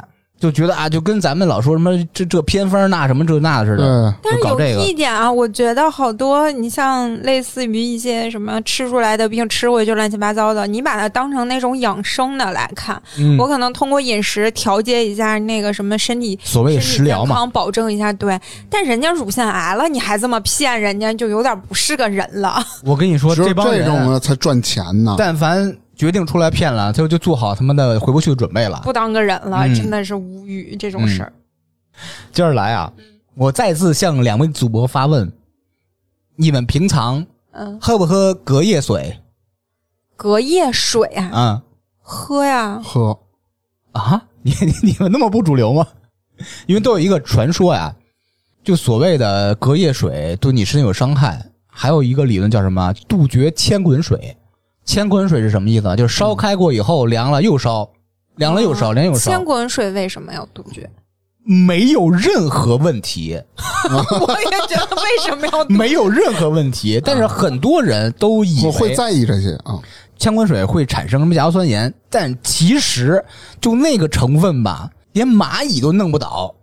[0.45, 18.39] 就觉得啊，就跟咱们老说什么这这偏方那什么这那的似的，对，但是有就搞这个一点啊，我觉得好多，你像类似于一些什么吃出来的病吃回去乱七八糟的，你把它当成那种养生的来看，嗯我可能通过饮食调节一下那个什么身体所谓食疗嘛，保证一下对。
[18.69, 22.63] 但人家乳腺癌了，你还这么骗人家，就有点不是个人了。
[22.85, 25.15] 我跟你说，这帮人啊这种才赚钱呢。
[25.17, 28.81] 但凡决定出来骗了，他就就做好他妈的回不去的准备了。
[28.85, 31.33] 不当个人了，嗯真的是无语这种事儿。
[32.33, 32.93] 接着来啊，
[33.35, 35.33] 我再次向两位主播发问：
[36.37, 39.21] 你们平常嗯，喝不喝隔夜水
[40.17, 41.63] 隔夜水啊，啊？
[42.01, 43.19] 喝呀，喝，
[43.93, 45.87] 啊，你你你们那么不主流吗？
[46.67, 47.95] 因为都有一个传说呀，
[48.65, 52.93] 就所谓的隔夜水对你身体有伤害，还有一个理论叫什么？
[53.07, 54.37] 杜绝千滚水。
[54.85, 55.97] 千滚水是什么意思啊？
[55.97, 57.89] 就是烧开过以后凉了又烧，
[58.37, 60.89] 凉了又烧，凉又烧千，滚水为什么要杜绝？
[61.47, 63.39] 没有任何问题。
[63.91, 65.65] 我也觉得为什么要？
[65.67, 69.79] 没有任何问题，但是很多人都以为我会在意这些啊。
[70.19, 73.23] 千滚水会产生什么甲硝酸盐，但其实
[73.61, 76.55] 就那个成分吧，连蚂蚁都弄不倒，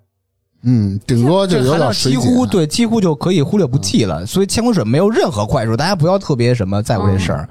[0.63, 4.26] 嗯，顶多就有点几乎对几乎就可以忽略不计了。
[4.26, 7.49] 所以千滚水没有任何坏处，大家不要特别什么在乎这事儿。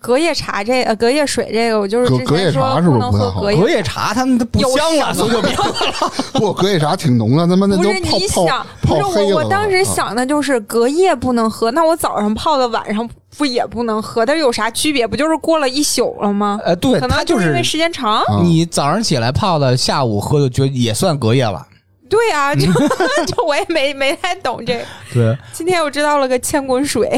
[0.00, 3.82] 隔夜茶这呃隔夜水这个，我就是隔隔夜之前说茶是不是能不太好喝隔夜。
[3.82, 5.54] 茶它们都不有香了，所以就别
[6.40, 14.24] 不，隔夜茶挺浓的，他妈那不是都泡泡你想，不是我，泡黑了我当时啊想的就是隔夜不能喝，那我早上泡的，晚上不也不能喝？
[14.24, 15.06] 但是有啥区别？
[15.06, 16.58] 不就是过了一宿了吗？
[16.64, 18.20] 呃，对，可能就是因为时间长。
[18.20, 21.66] 啊你早上起来泡的，下午喝就觉得也算隔夜了。
[22.08, 22.66] 对啊，就
[23.26, 24.84] 就我也没没太懂这个。
[25.14, 27.08] 对，今天我知道了个千滚水，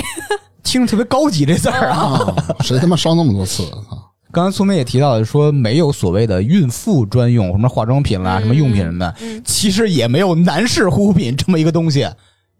[0.63, 1.99] 听着特别高级这字儿啊。
[1.99, 4.11] 啊，谁他妈烧那么多次啊？
[4.31, 12.09] 刚才苏梅也提到了，说没有所谓的孕妇专用什么化妆品啦、嗯什么用品什么的，其实也没有男士护肤品这么一个东西，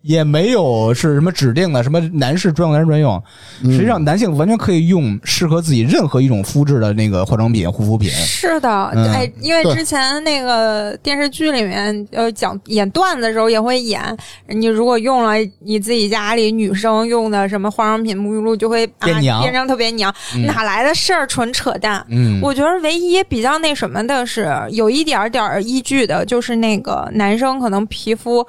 [0.03, 3.23] 也没有是什么指定的什么男士专用、男士专用。
[3.65, 8.11] 实际上，男性完全可以用适合自己任何一种肤质的那个化妆品、护肤品。
[8.11, 14.01] 是的，嗯哎，因为之前那个电视剧里面，呃，讲演段子的时候也会演，
[14.49, 21.27] 你如果用了你自己家里女生用的什么化妆品、沐浴露，就会啊变娘变成特别娘，嗯哪来的事儿？
[21.27, 22.05] 纯扯淡。
[22.09, 28.45] 嗯，我觉得唯一比较那什么的是，有一点儿点儿依据的，就是那个男生可能皮肤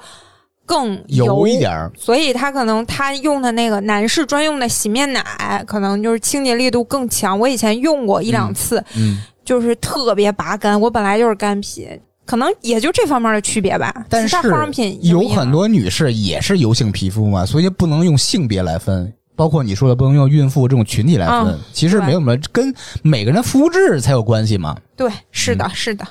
[0.66, 7.38] 更油一点儿，所以他可能他用的那个男士专用的洗面奶，可能就是清洁力度更强。
[7.38, 10.80] 我以前用过一两次，嗯，就是特别拔干。
[10.80, 11.88] 我本来就是干皮，
[12.24, 14.06] 可能也就这方面的区别吧。
[14.08, 19.12] 但是化妆品有很多女士也是油性皮肤嘛，所以不能用性别来分。
[19.36, 24.76] 包括你说的不能用孕妇这种群体来分，嗯其实没有什么跟每个人肤质才有关系嘛。
[24.96, 26.06] 对，是嗯的，是的，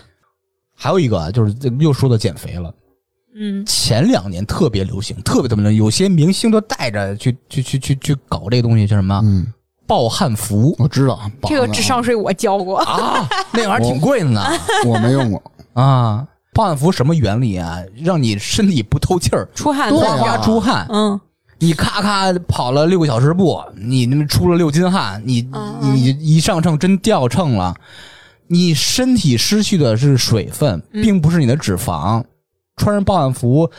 [0.76, 2.74] 还有一个啊就是又说到减肥了，
[3.36, 9.48] 嗯，前两年特别流行，特别特别流行，有些明星都带着去去去去去搞这个东西，叫什么嗯，
[9.88, 12.78] 暴汗服我知道这个智商税我交过。
[12.80, 13.28] 啊？
[13.52, 14.42] 那玩意儿挺贵的呢
[14.86, 15.42] 我没用过，
[15.74, 16.28] 啊！
[16.54, 17.80] 暴汗服什么原理啊？
[17.96, 20.86] 让你身体不透气儿，出汗对多啊哗出汗。
[20.90, 21.20] 嗯，
[21.58, 27.74] 你咔咔跑了六个小时步，你那么出了六斤汗，你嗯你一上秤真掉秤了，
[28.48, 32.24] 你身体失去的是水分，嗯并不是你的脂肪。
[32.76, 33.70] 穿上保安服，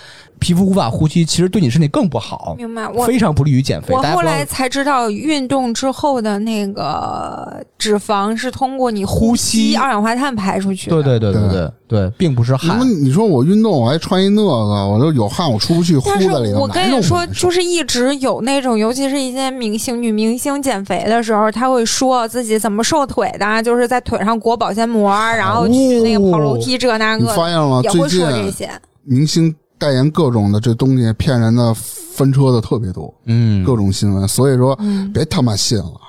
[0.44, 2.86] 皮肤无法呼吸，其实对你身体更不好，明白。
[2.86, 3.94] 我非常不利于减肥。
[3.94, 11.02] 我后来才知道，运动之后的那个脂肪是通过你呼吸吸二氧化碳排出去的。
[11.02, 12.84] 对对对对对对，并不是那汗么。
[12.84, 16.60] 你说我运动我还穿一那个，我就有汗我出不去，呼但是在里头。
[16.60, 27.80] 我跟你说，就就是一直有那种，尤其是一些明星、女明星减肥的时候，她会说自己怎么瘦腿的，就是在腿上裹保鲜膜，然后去那个跑楼梯这那个的，你发现了吗？
[27.80, 28.70] 最也会说这近些。
[29.06, 29.54] 明星
[29.84, 36.00] 代言各种的这东西骗人的翻车的特别多，嗯，各种新闻，所以说嗯，别他妈信了。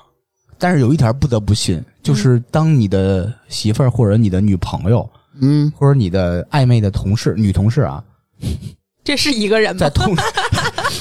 [0.57, 5.09] 但是有一条不得不信，就是当你的媳妇儿或者你的女朋友
[5.41, 8.01] 嗯，或者你的暧昧的同事、女同事啊，
[9.03, 9.89] 这是一个人吗在？
[9.89, 10.15] 痛，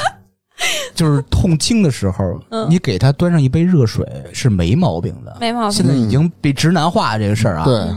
[0.97, 5.37] 就是痛经的时候，嗯你给她端上一杯热水是没毛病的。
[5.41, 5.87] 没毛病现。
[5.87, 7.89] 在已经被直男化这个事儿啊，对，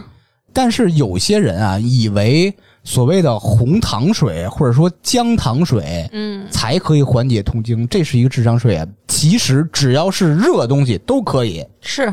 [0.58, 2.52] 但是有些人啊，以为
[2.84, 8.76] 所谓的红糖水或者说姜糖水嗯，才可以缓解痛经，这是一个智商税。
[8.76, 8.88] 啊。
[9.08, 12.12] 其实只要是热东西都可以，是。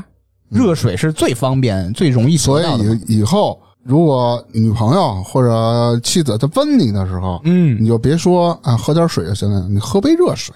[0.51, 3.01] 热水是最方便、最容易所得到的嘛。
[3.09, 7.79] 以以后如果女朋友或者妻子她问你的时候，嗯。
[7.81, 10.55] 你，就别说啊喝点水就行了，你喝杯热水，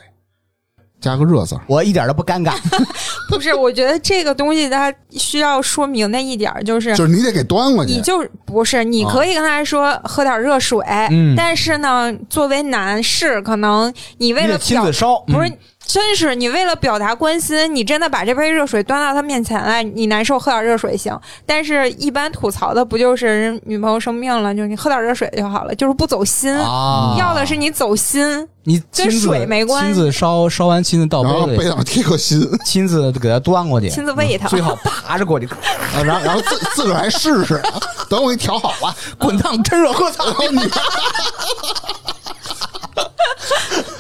[1.01, 1.61] 加个热字儿。
[1.67, 2.55] 我一点都不尴尬。
[3.31, 3.55] 不是？
[3.55, 8.01] 我觉得这个东西它需要说明的一点就是，就是你得给端过去你。
[8.01, 15.59] 就不是，你可以跟他说喝点热水，嗯但是呢，作为男士，可能你为了亲自烧，不是嗯，
[15.89, 26.55] 真是你为了表达关心，你真的把这杯热水端到他面前来，你难受喝点热水行，但是一般吐槽的不就是人女朋友生病了，就是你喝点热水就好了，就是不走心。
[26.55, 29.95] 啊，要的是你走心，你亲自跟水没关系。
[29.95, 34.47] 亲自烧烧完，亲自倒杯里，背上贴个心，亲自给他端过去，亲自喂他。
[34.47, 37.63] 最好爬着过去，啊然后然后自自个儿还试试，
[38.11, 40.61] 等我给你调好了，滚烫趁热喝，操你，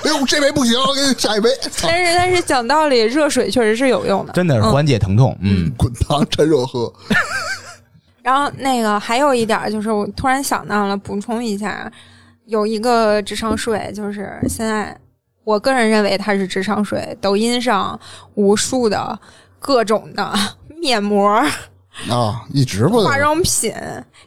[0.08, 1.50] 哎呦这杯不行，我给你下一杯，
[1.82, 6.92] 但是但是讲道理，热水确实是有用的，嗯真的是缓解疼痛，嗯 滚烫趁热喝。
[8.22, 11.90] 然后那个还有一点就是，我突然想到了，补充一下，
[12.46, 14.96] 有一个智商税，就是现在
[15.44, 17.16] 我个人认为它是智商税。
[17.20, 17.98] 抖音上
[18.34, 19.18] 无数的
[19.58, 20.32] 各种的
[20.80, 21.42] 面膜、
[22.08, 23.72] 啊，一直不化妆品，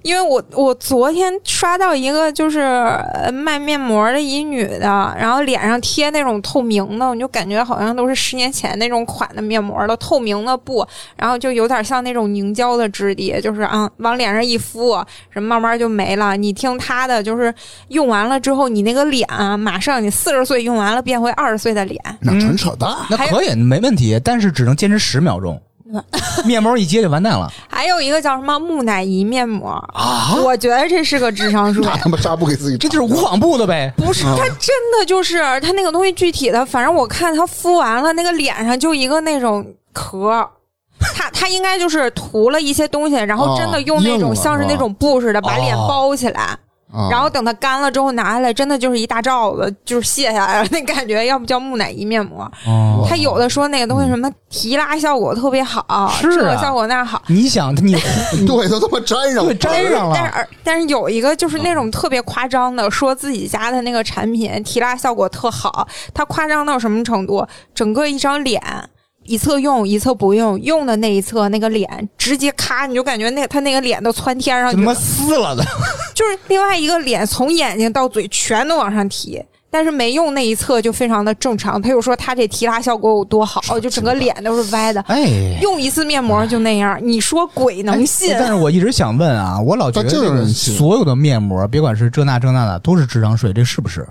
[0.02, 14.94] 因为我我昨天刷到一个就是呃卖面膜的一女的，然后脸上贴那种透明的，我就感觉好像都是十年前那种款的面膜了，透明的布，然后就有点像那种凝胶的质地，就是啊往脸上一敷，
[15.30, 16.36] 什么慢慢就没了。
[16.36, 17.54] 你听她的，就是
[17.88, 22.00] 用完了之后，你那个脸啊，马上你四十岁用完了变回二十岁的脸。
[22.20, 22.90] 那纯扯淡。
[23.10, 25.62] 那可以没问题，但是只能坚持十秒钟，
[26.46, 27.52] 面膜一揭就完蛋了。
[27.68, 31.84] 还有一个叫什么木乃伊面膜啊，我觉得这是个智商税。
[31.88, 33.92] 那他妈纱布给自己这就是无纺布的呗。
[33.98, 40.50] 不是，它真的就是它那个东西具体的，反正我看它敷完了，那个脸上就一个那种壳。
[41.16, 46.56] 它它应该就是涂了一些东西，然后真的用那种像是那种布似的把脸哦包起来，
[46.92, 47.10] 啊？
[47.10, 52.44] 然后等它干了之后拿下来，真的就是一大罩子，就是卸下来了 那感觉，要不叫木乃伊面膜。
[52.66, 57.94] 哦它有的说那个东西什么提拉效果特别好，是啊这个效果那好，你想你
[58.48, 67.46] 对，都他妈粘上了 对，粘上了但是但是有一个就是那种特别夸张的，说自己家的那个产品提拉效果特好，它夸张到什么程度？
[67.74, 68.62] 整个一张脸。
[69.24, 75.64] 一侧用一侧不用，用的那一侧那个脸直接咔，你就感觉那他那个脸都窜天上去了他妈，撕了的。
[76.14, 81.82] 就是另外一个脸从眼睛到嘴全都往上提，但是没用那一侧就非常的正常。
[81.82, 88.36] 他又说他这提拉效果有多好，就整个脸都是歪的，哎，用一次面膜就那样，你说鬼能信？
[88.38, 94.08] 但是我一直想问啊，我老觉得就有这个所有的面膜，别管是这那这那的，都是智商税，这是不是？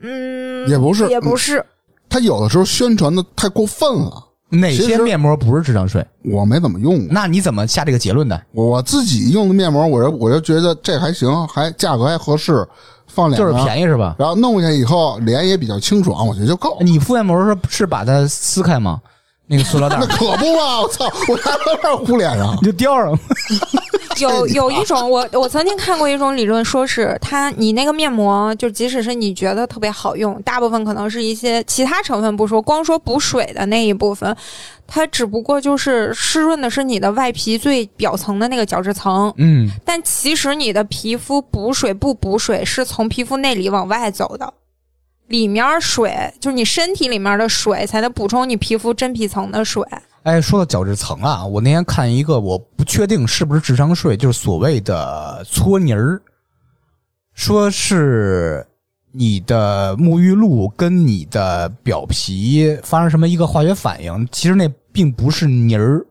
[0.00, 1.64] 嗯，也不是也不是。
[2.08, 6.04] 他有的时候宣传的太过分了，哪些面膜不是智商税？
[6.24, 7.06] 我没怎么用过。
[7.10, 8.40] 那你怎么下这个结论的？
[8.52, 12.66] 我我自己用的面膜，我就我就觉得这还行，还价格还合适，
[13.06, 14.16] 放脸就是，便宜是吧？
[14.18, 16.78] 然后弄下以后脸也比较清爽，我觉得就够。
[16.80, 19.00] 你敷面膜是是把它撕开吗？
[19.48, 20.80] 那个塑料袋 那可不嘛！
[20.82, 22.66] 我操，我还在那儿糊脸上你。
[22.66, 23.18] 就掉上。
[24.20, 34.36] 有有一种，我我曾经看过一种理论，说是它你那个面膜，就即使是你觉得特别好用，大部分可能是一些其他成分不说，光说补水的那一部分，
[34.88, 44.52] 它只不过就是湿润的是你的外皮最表层的那个角质层，嗯，但其实你的皮肤补水不补水是从皮肤内里往外走的。
[45.28, 49.82] 里面水就是你身体里面的水，才能补充你皮肤真皮层的水。
[50.24, 56.20] 哎，说到角质层啊，我那天看一个，我不确定是不是智商税，就是所谓的搓泥儿，
[57.34, 58.66] 说是
[59.12, 66.04] 你的沐浴露跟你的表皮发生什么一个化学反应，其实那并不是泥儿。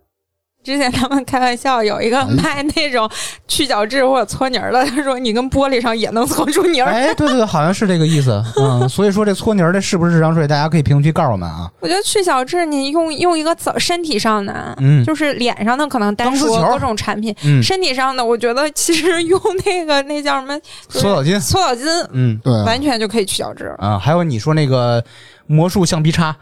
[0.67, 3.09] 之前他们开玩笑，有一个卖那种
[3.47, 6.91] 去角质或者搓泥儿的，他说你跟玻璃上也能搓出泥儿。
[6.91, 8.43] 哎，对对对，好像是这个意思。
[8.59, 10.45] 嗯，所以说这搓泥儿的是不是智商税？
[10.45, 11.71] 大家可以评论区告诉我们啊。
[11.79, 20.59] 我觉得去角质，你用用一个怎身体上的，嗯就是脸上的可能单说各种产品，嗯，身体上的我觉得其实用那个 那叫什么
[20.89, 21.39] 搓澡巾。
[21.39, 23.73] 搓澡巾，嗯对啊，完全就可以去角质。
[23.77, 25.01] 啊，还有你说那个
[25.45, 26.35] 魔术橡皮擦，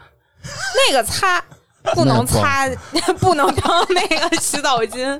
[0.88, 1.40] 那个擦
[1.94, 2.68] 不能擦，
[3.20, 5.18] 不能当那个洗澡巾。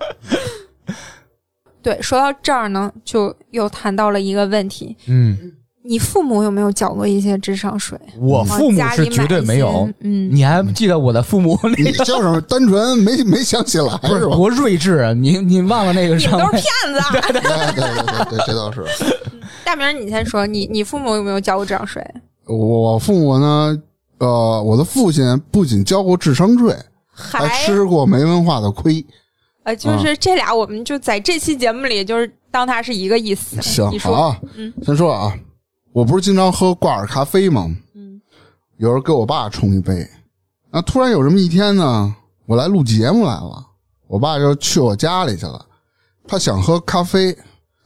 [1.82, 5.38] 对，说到这儿呢，就又谈到了一个问题：嗯，
[5.84, 7.96] 你父母有没有缴过一些智商税？
[8.18, 9.88] 我父母家里是绝对没有。
[10.00, 14.22] 嗯，你还记得我的父母你叫什么单纯没没想起来不是？
[14.22, 15.12] 多睿智啊！
[15.12, 17.10] 你你忘了那个你们都是骗子啊！
[17.30, 18.84] 对对对对对，这倒是。
[19.64, 22.04] 大明，你先说，你你父母有没有交过智商税？
[22.46, 22.56] 我
[22.94, 23.78] 我父母呢，
[24.18, 26.74] 呃，我的父亲不仅交过智商税，
[27.08, 29.04] 还还吃过没文化的亏。
[29.64, 33.60] 呃，就是这俩，我们就在这期节目里，就是当它是一个意思。
[33.60, 34.72] 行好啊，嗯。
[34.82, 35.32] 先说啊，
[35.92, 37.66] 我不是经常喝挂耳咖啡吗？
[37.94, 38.20] 嗯。
[38.78, 40.08] 有时候给我爸冲一杯，
[40.70, 42.14] 那，突然有这么一天呢，
[42.46, 43.66] 我来录节目来了，
[44.06, 45.64] 我爸就去我家里去了，
[46.28, 47.36] 他想喝咖啡，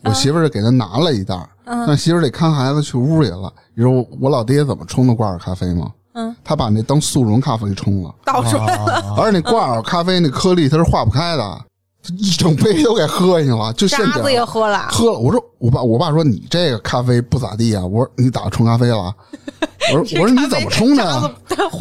[0.05, 3.53] 我媳妇儿就给他拿了一袋但媳妇儿得看孩子去屋里了。
[3.75, 5.93] 你说我我老爹怎么冲的挂耳咖啡吗？
[6.13, 11.61] 嗯，他把那当速溶咖啡冲了，倒出来了，啊而且那挂耳咖啡那颗粒它是化不开的，
[12.19, 14.89] 一整杯都给喝进去了，就现渣子也点喝了。
[14.91, 15.19] 喝了。
[15.19, 19.15] 我说我爸我爸说你这个咖啡不咋地啊，我说你打冲咖啡了，
[19.93, 21.31] 我说 我说你怎么冲的呀？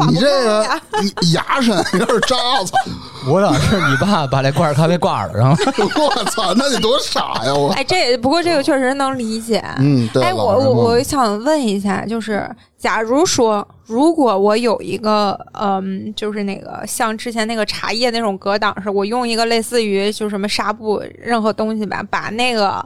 [0.10, 2.78] 你这个你牙碜 有点渣，我操！
[3.32, 5.58] 我想是你爸把这挂耳咖啡挂耳朵上了。
[5.96, 7.54] 我操，那得多傻呀！
[7.54, 9.64] 我哎，这不过这个确实能理解。
[9.78, 22.86] 嗯，对，哎，我我我想问一下，就是假如说，如果我有一个，嗯，就是那个像之前那个茶叶那种隔挡式，我用一个类似于就什么纱布任何东西吧，把那个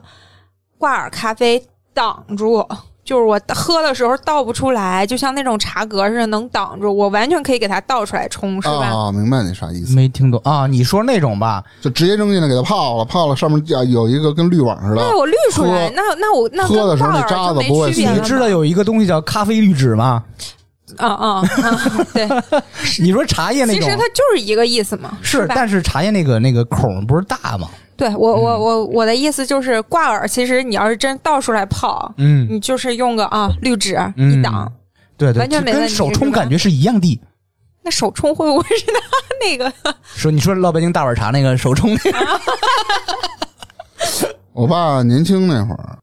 [0.84, 2.62] 挂耳咖啡挡住，
[3.06, 8.88] 就是我喝的时候倒不出来，就像那种茶格似的能挡住，我完全可以给它倒出来冲，是吧？
[8.88, 9.96] 啊，明白你啥意思？
[9.96, 10.68] 没听懂啊？
[10.68, 20.22] 你说那种吧，就直接扔进来给它泡了，泡了上面有有一个跟滤网似的对，我滤出来，那那我那喝的时候渣子不会你知道有一个东西叫咖啡滤纸吗？
[20.98, 21.48] 啊啊啊！
[22.14, 22.28] 对，
[23.02, 25.54] 你说茶叶那种其实它就是一个意思嘛，是，吧？
[25.56, 27.70] 但是茶叶那个那个孔不是大吗？
[27.96, 34.72] 对我我嗯我我的意思就是挂耳，其实你要是真倒出来泡，嗯，你就是用个啊滤纸嗯一挡，
[35.18, 37.22] 对对，完全没问题跟手冲感觉是一样的。
[37.84, 38.94] 那手冲会不会是他
[39.46, 39.72] 那个？
[40.16, 42.18] 说你说老北京大碗茶那个手冲那个，
[44.54, 45.98] 我爸年轻那会儿，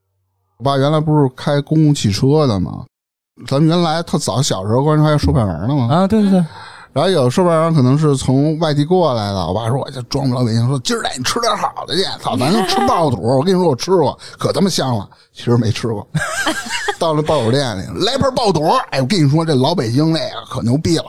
[0.58, 2.84] 我爸原来不是开公共汽车的吗？
[3.46, 5.88] 咱们原来特早小时候，关键还有售票员呢嘛。
[5.94, 6.44] 啊，对对对，
[6.92, 13.20] 然后有售票员可能是从外地过来的，我爸说我就装不老北京，说今儿带你吃点好的去，操，咱就吃爆肚。
[13.22, 15.08] 我跟你说，我吃过，可他妈香了。
[15.32, 16.06] 其实没吃过。
[16.98, 18.68] 到了爆肚店里，来盘爆肚。
[18.90, 21.04] 哎，我跟你说，这老北京那个可牛逼了。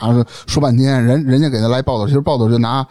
[0.00, 2.84] 然后说半天，人人家给他来爆肚，其实爆肚就拿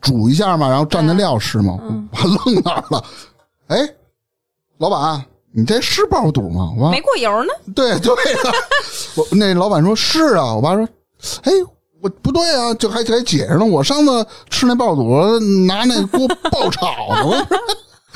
[0.00, 1.76] 煮一下嘛，然后蘸着料吃嘛。
[1.80, 3.02] 我愣那儿了。
[3.68, 3.78] 哎，
[4.76, 6.70] 老板，你这是爆肚吗？
[6.76, 7.52] 我爸没过油呢？
[7.74, 8.52] 对对呀、
[9.16, 10.86] 我那老板说是啊，我爸说，
[11.42, 11.52] 哎，
[12.00, 13.64] 我不对啊，就还还解释呢。
[13.64, 17.46] 我上次吃那爆肚，拿那锅爆炒的， 我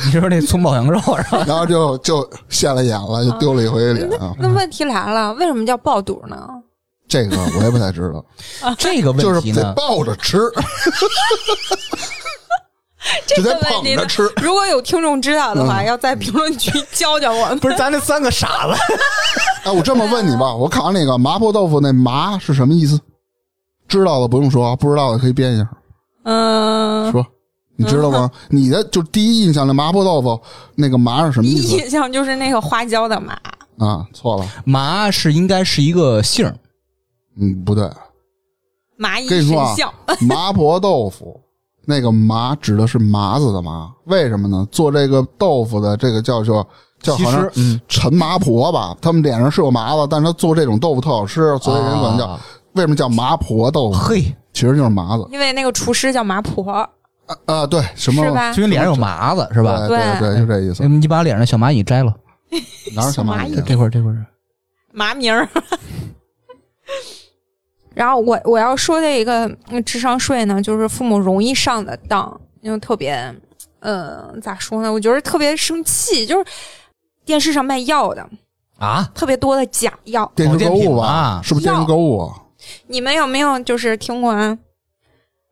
[0.05, 1.45] 你说那葱爆羊肉是吧？
[1.47, 4.33] 然后就就现了眼了，就丢了一回脸啊。
[4.39, 6.49] 那问题来了，为什么叫爆肚呢？
[7.09, 8.24] 这个我也不太知道，
[8.78, 10.39] 这个就是得问题呢，抱着吃，
[13.26, 14.33] 这就得个问题呢捧着吃。
[14.43, 17.59] 如果有听众知道的话，嗯要在评论区教教我们。
[17.59, 18.74] 不是咱那三个傻子，
[19.64, 22.99] 哎，我这么问你吧，我考那个麻婆豆腐那麻是什么意思？
[23.99, 25.68] 知道的不用说，不知道的可以编一下。
[26.24, 27.26] 嗯，说，
[27.76, 28.30] 你知道吗？
[28.49, 30.40] 你的就第一印象那麻婆豆腐
[30.74, 33.32] 那个麻是什么第意思第一印象就是那个花椒的麻，
[33.78, 34.07] 啊？
[34.12, 36.57] 错了，麻是应该是一个姓儿
[37.36, 37.90] 嗯，不对。
[38.97, 39.74] 麻衣跟你说。
[40.28, 41.40] 麻婆豆腐，
[41.84, 44.66] 那个麻指的是麻子的麻，为什么呢？
[44.70, 46.66] 做这个豆腐的这个叫做
[47.01, 47.51] 叫好像
[47.88, 52.40] 陈麻婆吧，他们脸上是有麻子，但是他做这种豆腐特好吃，所以人管叫、啊
[52.75, 53.99] 为什么叫麻婆豆腐？
[53.99, 56.70] 嘿，其实就是麻子因为那个厨师叫麻婆，
[57.27, 58.62] 啊啊，对，什么是吧就？
[58.62, 59.87] 跟脸上有麻子是吧？
[59.87, 60.87] 对对对，就这意思。
[60.89, 62.14] 你把脸上的小蚂蚁摘了，
[62.97, 63.62] 哪有小蚂蚁啊？
[63.66, 64.27] 这块儿这块儿
[64.93, 65.49] 麻名儿。
[67.95, 73.35] 然后我我要说的一个嗯智商税呢，就是父母容易上的当，因为特别，
[73.81, 74.91] 呃，咋说呢？
[74.91, 76.45] 我觉得特别生气，就是
[77.27, 78.27] 电视上卖药的
[78.79, 81.41] 啊，特别多的假药，电视购物吧？
[81.45, 82.33] 是不是电视购物？
[82.93, 84.57] 你们有没有就是听过啊？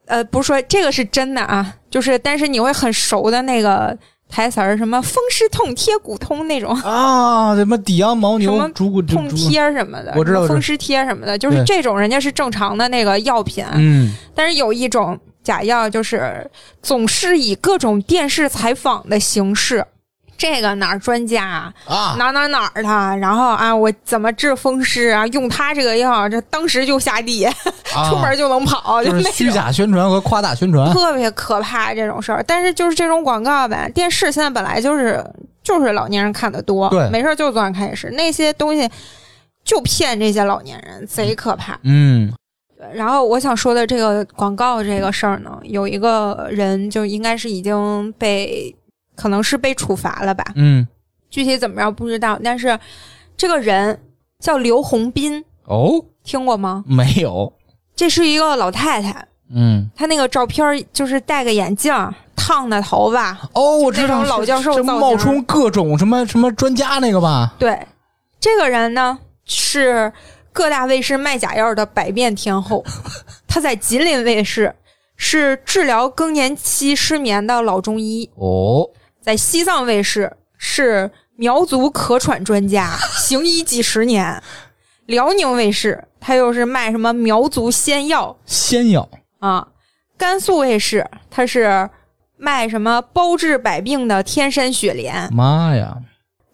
[0.07, 3.97] 呃，不是说这个是真的啊，就是但是你会很熟的那个
[4.28, 16.49] 台词儿，什么风湿痛、贴骨通那种啊，什么抵阳牦牛 什么痛，贴什么的，我知道风湿贴什么的，就是这种人家是正常的那个药品，嗯，但是有一种假药，就是
[16.82, 19.84] 总是以各种电视采访的形式。
[20.41, 25.26] 这个哪儿专家啊，啊，哪儿哪儿哪儿的，然后啊，我怎么治风湿啊？
[25.26, 27.47] 用他这个药，这当时就下地，
[28.09, 29.30] 出门就能跑，啊就是那。
[29.30, 35.22] 虚假宣传和夸大宣传，特别可怕这种事儿，但是就是这种广告呗，电视现在本来就是
[35.62, 37.07] 就是老年人看的多，对。
[37.11, 38.88] 没事儿就钻开始，那些东西
[39.62, 41.78] 就骗这些老年人，贼可怕。
[41.82, 42.32] 嗯。
[42.95, 48.74] 然后我想说的这个广告这个事儿呢，有一个人就应该是已经被，
[49.21, 50.89] 可能是被处罚了吧，嗯，
[51.29, 52.41] 具体怎么着不知道。
[52.43, 52.79] 但是
[53.37, 54.01] 这个人
[54.39, 56.83] 叫刘洪斌，哦，听过吗？
[56.87, 57.53] 没有，
[57.95, 61.93] 这是一个老太太，嗯，她那个照片就是戴个眼镜，
[62.35, 67.55] 烫的头发，哦，我知道老教授冒充各种什么什么专家那个吧？
[67.59, 67.79] 对，
[68.41, 70.11] 这个人呢是
[70.51, 72.83] 各大卫视卖假药的百变天后，
[73.47, 74.75] 他在吉林卫视
[75.16, 78.89] 是治疗更年期失眠的老中医，哦，
[79.21, 84.43] 在西藏卫视是苗族咳喘专家， 行医几十年。
[85.07, 89.09] 辽宁卫视他又是卖什么苗族仙药仙药，
[89.40, 89.66] 啊，
[90.16, 91.90] 甘肃卫视他是
[92.36, 95.97] 卖什么包治百病的天山雪莲，妈呀，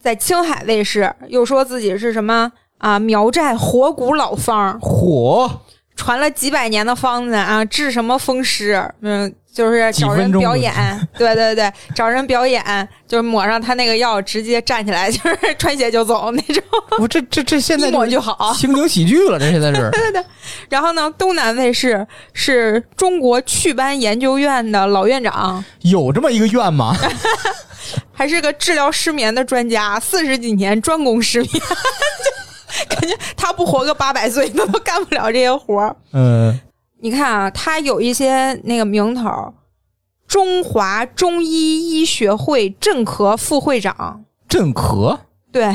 [0.00, 5.60] 在青海卫视又说自己是什么啊苗寨火骨老方，火，
[5.94, 10.70] 传了几百年的方子啊，治什么风湿，嗯，就是找人表演，
[11.16, 12.62] 对对对，找人表演，
[13.08, 16.62] 就是抹上他那个药，直接站起来， 就是穿鞋就走那种，
[17.00, 18.52] 我这这这现在一抹就好。
[18.52, 20.24] 情景喜剧了，这现在是 对对对
[20.68, 26.94] 然后呢，东南卫视是中国祛斑研究院的老院长，有这么一个院吗？
[28.12, 35.96] 还是个治疗失眠的专家，四十几年专攻失眠，就感觉他不活个八百岁，他都干不了这些活儿。
[36.12, 36.60] 嗯，
[37.06, 39.54] 你看啊，他有一些那个名头，
[40.26, 45.16] 中华中医医学会镇咳副会长，镇咳
[45.52, 45.72] 对，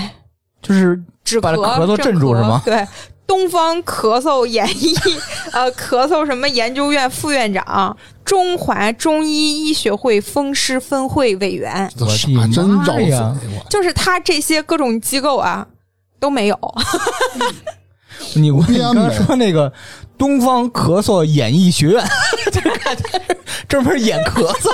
[0.62, 2.62] 就是止把咳咳嗽镇住是吗？
[2.66, 2.86] 对，
[3.26, 4.94] 东方咳嗽演艺
[5.54, 7.96] 呃咳嗽什么研究院副院长，
[8.26, 12.18] 中华中医医学会风湿分会委员，我的
[12.50, 15.66] 真绕嘴，妈呀我就是他这些各种机构啊
[16.20, 16.60] 都没有。
[18.36, 19.72] 你我你刚才说那个
[20.18, 22.04] 东方咳嗽演艺学院，
[22.52, 23.38] 就感觉是
[23.68, 24.70] 专门演咳嗽。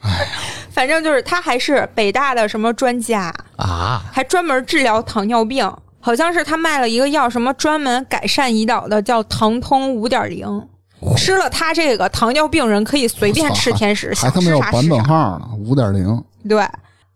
[0.70, 5.70] 反正就是他还是北大的什么专家，啊，还专门治疗糖尿病。
[6.02, 10.66] 好像是他卖了一个药，什么专门改善胰岛的，叫糖通五点零。
[11.14, 15.04] 吃了他这个，糖尿病人可以随便吃甜食，还他妈有版本。
[15.04, 16.66] 号呢，五点零，对，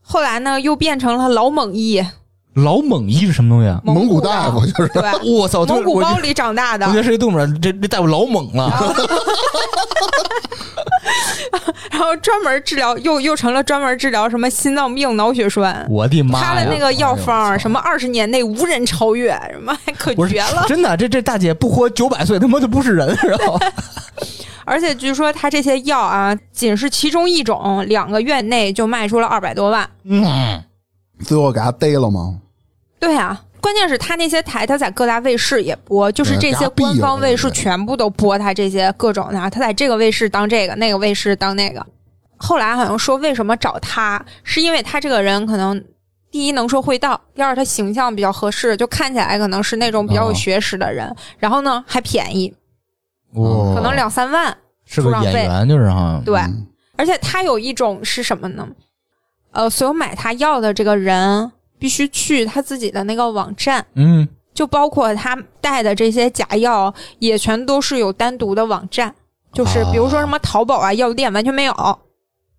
[0.03, 2.05] 后来呢又变成了老蒙医，
[2.55, 3.81] 老蒙医是什么东西啊？
[3.85, 5.03] 蒙古大夫就是对，
[5.33, 6.99] 我操，蒙古包里长大的我觉。
[6.99, 8.71] 得是一动物园，这这大夫老猛了。
[11.91, 15.87] 然后专门治疗，又又成了专门治疗什么心脏病、脑血栓。
[15.89, 16.45] 我的妈呀！
[16.45, 20.65] 他的那个药方哎，什么二十年内无人超越，什么 可绝了。
[20.67, 23.59] 真的，这这大姐不活九百岁，他妈就不是人，然后
[24.65, 29.89] 而且据说他这些药啊，仅是其中一种，两个月内就卖出了二百多万。
[30.05, 30.63] 嗯，
[31.25, 32.41] 最后给他逮了吗？
[33.05, 41.85] 对啊，关键是他那些台，他在各大卫视也播，就是这些官方卫视全部都播他这些各种的，他在这个卫视当这个，那个卫视当那个。
[42.37, 45.83] 后来好像说为什么找他，是因为他这个人可能
[46.31, 52.55] 第一能说会道，第二他形象比较合适，就看起来可能是那种比较有学识的人，然后呢还便宜，
[53.35, 54.57] 哦可能两三万。
[54.87, 56.21] 是个演员，就是哈。
[56.27, 56.67] 对，嗯
[56.97, 58.69] 而且他有一种是什么呢？
[59.53, 69.15] 呃，所有买他药的这个人必须去他自己的那个网站，嗯，就包括他带的这些假药，也全都是有单独的网站，
[69.53, 71.99] 就是比如说什么淘宝啊、药店完全没有，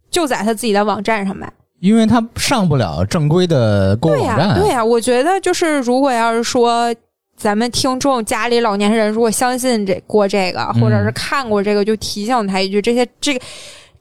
[0.10, 1.52] 就在他自己的网站上卖。
[1.80, 4.60] 因为他上不了正规的购物对呀、网站。
[4.60, 6.94] 对呀、我觉得就是如果要是说。
[7.38, 13.42] 咱们听众家里老年人如果相信这过这个，或者是看过这个，就提醒他一句：这些这个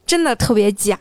[0.05, 0.97] 真的特别假，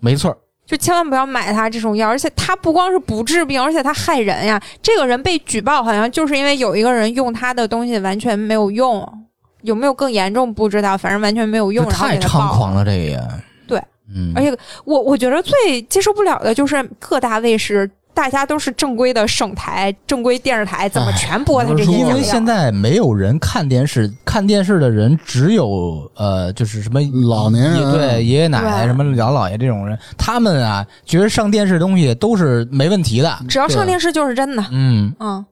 [0.00, 0.38] 没错儿。
[0.70, 4.62] 就千万不要买他这种药，而且他不光是不治病，而且他害人呀。
[4.80, 9.26] 这个人被举报，好像就是因为有一个人用他的东西完全没有用，
[9.62, 13.20] 有没有更严重不知道，反正完全没有用，然后太给他报猖狂了，这个也。
[13.66, 13.82] 对，
[14.14, 22.22] 嗯，而且我我觉得最接受不了的就是各大卫视，大家都是正规的省台、正规电视台，怎么哎全播他这些因为？
[22.22, 33.38] 现在没有人看电视，看电视的人只有呃，就是什么老年人对爷爷奶奶什么老姥爷这种人，他们啊觉得上电视东西都是没问题的。
[33.48, 34.64] 只要上电视就是真的。
[34.70, 35.44] 嗯，嗯，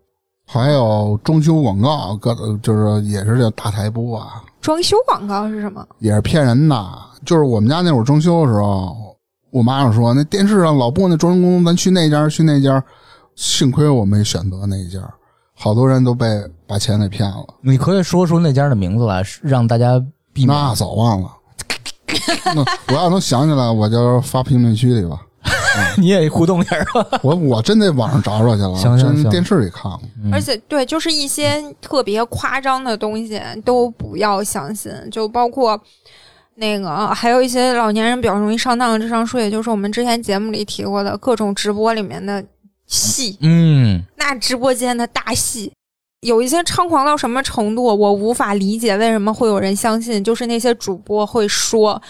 [0.46, 5.86] 还有装修广告，各就是也是这大台播啊，装修广告是什么？
[6.00, 6.98] 也是骗人的。
[7.24, 9.07] 就是我们家那会儿装修的时候，
[9.50, 12.82] 我妈就说那电视上老播那装修工，咱去那家去那家。
[13.34, 14.98] 幸亏我没选择那一家，
[15.54, 16.26] 好多人都被
[16.66, 17.46] 把钱给骗了。
[17.60, 19.96] 你可以说出那家的名字来，让大家
[20.32, 20.48] 避免。
[20.48, 21.30] 那早忘了。
[22.46, 25.20] 那我要能想起来，我就发评论区里吧。
[25.96, 27.06] 你也互动一下吧？
[27.22, 30.00] 我我真得网上找找去了，行行行真电视里看过。
[30.24, 35.80] 嗯而且对，就是一些特别夸张的东西都不要相信，就包括
[36.58, 42.44] 那个还有一些老年人比较容易上当的智商税，就是我们之前节目里提过的各种直播里面的
[42.86, 45.72] 戏，嗯，那直播间的大戏。
[46.22, 50.22] 有一些猖狂到什么程度，我无法理解为什么会有人相信。
[50.24, 52.02] 就是那些主播会说，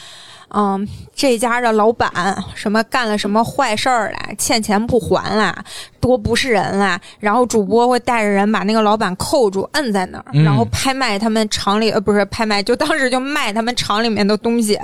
[0.50, 2.10] 嗯，这家的老板
[2.54, 5.64] 什么干了什么坏事儿啦，欠钱不还啦，
[6.00, 7.00] 多不是人啦。
[7.18, 14.78] 然后主播会带着人把那个老板扣住，摁在那儿，嗯然后拍卖他们厂里呃不是拍卖，就当时就卖他们厂里面的东西。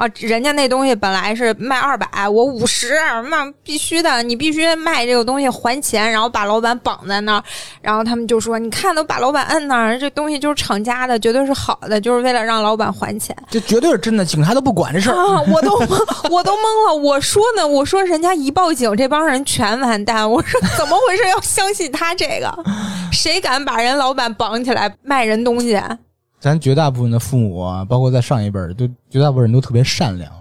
[0.00, 2.94] 啊，人家那东西本来是卖二百，我五十，
[3.28, 7.44] 那必须的，你必须卖这个东西还钱，然后把老板绑在那儿，
[7.82, 15.14] 然后他们就说，你看都把老板摁那儿，这东西就是厂家的，绝对是好的，就是为了让老板还钱这绝对是真的，警察都不管这事儿。
[15.14, 15.42] 啊！
[15.52, 15.74] 我都
[16.30, 21.28] 我都懵了，我说呢，我说人家一报警，这帮人全完蛋，我说怎么回事？
[21.28, 22.50] 要相信他这个，
[23.12, 25.78] 谁敢把人老板绑起来卖人东西？
[26.40, 30.32] 咱绝大部分的父母啊，包括在上一辈儿，都绝大部分人都特别善良，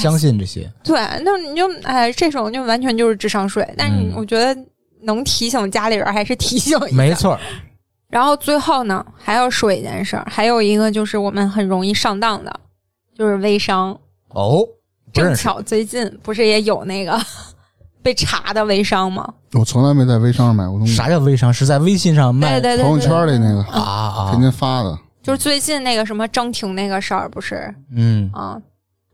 [0.00, 0.70] 相信这些。
[0.84, 3.68] 对，那你就哎，这种就完全就是智商税。
[3.76, 4.56] 但是嗯我觉得
[5.02, 6.96] 能提醒家里人，还是提醒一下。
[6.96, 7.12] 没。
[7.14, 7.36] 错，
[8.08, 12.60] 然后最后呢，还要说一件事儿，还有一个就是我们很容易上当的，
[13.16, 13.90] 就是微商。
[14.28, 14.60] 哦，
[15.12, 15.34] 正。
[15.34, 17.20] 巧最近不是也有那个
[18.02, 19.26] 被查的微商吗？
[19.54, 21.52] 我从来没在微商上买过东西，啥叫微商？
[21.52, 24.40] 是在微信上卖对对对朋友，圈里那个啊啊天？
[24.40, 28.60] 天发的，就是最近那个什么张婷那个事儿，不是嗯啊，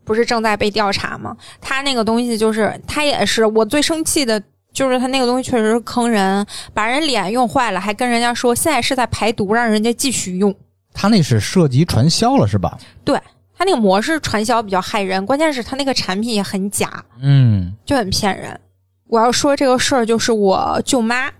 [0.05, 1.37] 不是正在被调查吗？
[1.61, 4.43] 他那个东西就是他也是我最生气的。
[4.73, 10.55] 就是他那个东西确实是坑人，把人脸用坏了，还跟人家说现在是在排毒，让人家继续用。
[10.93, 12.77] 他那是涉及传销了是吧？
[13.03, 13.19] 对
[13.57, 18.61] 他那个模式传销比较害人，关键是他那个产品也很假，嗯就很骗人。
[19.07, 21.31] 我要说这个事儿，就是我舅妈，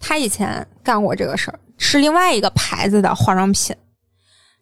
[0.00, 3.76] 她以前干过这个事儿，是另外一个牌子的化妆品。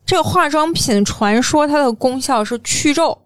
[0.06, 3.16] 这个化妆品传说它的功效是去皱，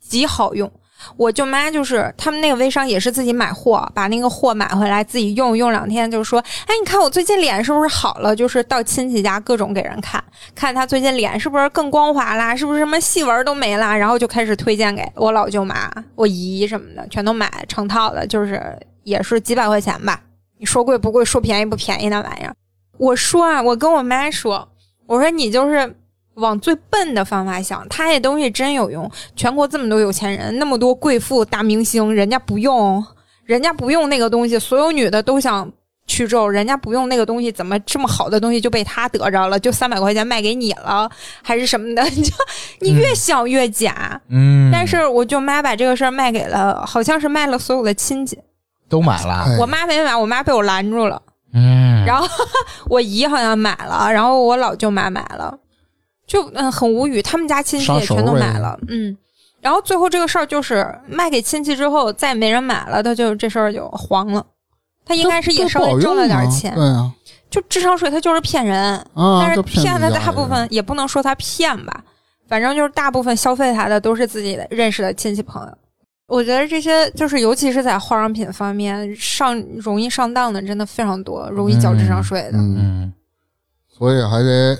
[0.00, 0.70] 极好用。
[1.16, 10.22] 我舅妈就是他们那个微商也是自己买货，把那个货买回来自己用用两天，就说：“哎，你看我最近脸是不是好了？”就是到亲戚家各种给人看，
[10.54, 18.62] 看他最近脸是不是更光滑啦，是不是什么细纹都没啦，然后就开始推荐给我老舅妈、我姨什么的，全都买成套的，就是
[19.02, 20.22] 也是几百块钱吧。
[20.58, 22.54] 你说贵不贵，说便宜不便宜那玩意儿。
[22.96, 24.66] 我说啊，我跟我妈说，
[25.06, 25.94] 我说你就是
[26.34, 29.10] 往最笨的方法想，他这东西真有用。
[29.36, 33.04] 全国这么多有钱人，那么多贵妇大明星，人家不用，
[33.44, 35.70] 人家不用那个东西，所有女的都想
[36.06, 39.58] 去皱，人家不用那个东西，怎么这么好的东西就被他得着了？
[39.60, 41.10] 就三百块钱卖给你了，
[41.42, 42.02] 还是什么的？
[42.04, 42.32] 你就
[42.80, 44.20] 你越想越假。
[44.28, 48.38] 嗯，但是我舅妈把这个事儿卖给了，好像是卖了所有的亲戚。
[48.86, 49.44] 都买了。
[49.46, 51.20] 哎我妈没买，我妈被我拦住了。
[51.54, 52.26] 嗯，然后
[52.90, 55.56] 我姨好像买了，然后我老舅妈买了，
[56.26, 59.16] 就嗯很无语，他们家亲戚也全都买了，嗯。
[59.60, 64.44] 然后最后这个事儿就是卖给亲戚之后，再也没人买了，他就这事儿就黄了。
[65.06, 67.12] 他应该是也稍微挣了点钱，对啊，
[67.50, 72.02] 就智商税，他就是骗人，啊，但是骗骗的大部分也不能说他骗吧，
[72.48, 75.78] 反正就是大部分消费他的都是自己的认识的亲戚朋友。
[76.26, 82.52] 我觉得这些就是，尤其是在化妆品方面上容易上当的，真的非常多，容易交智商税的。
[82.54, 83.12] 嗯，嗯，
[83.90, 84.78] 所以还得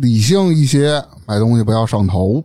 [0.00, 2.42] 理性一些，买东西不要上头。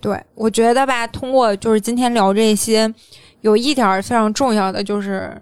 [0.00, 2.92] 对，我觉得吧，通过就是今天聊这些，
[3.40, 5.40] 有一点非常重要的就是，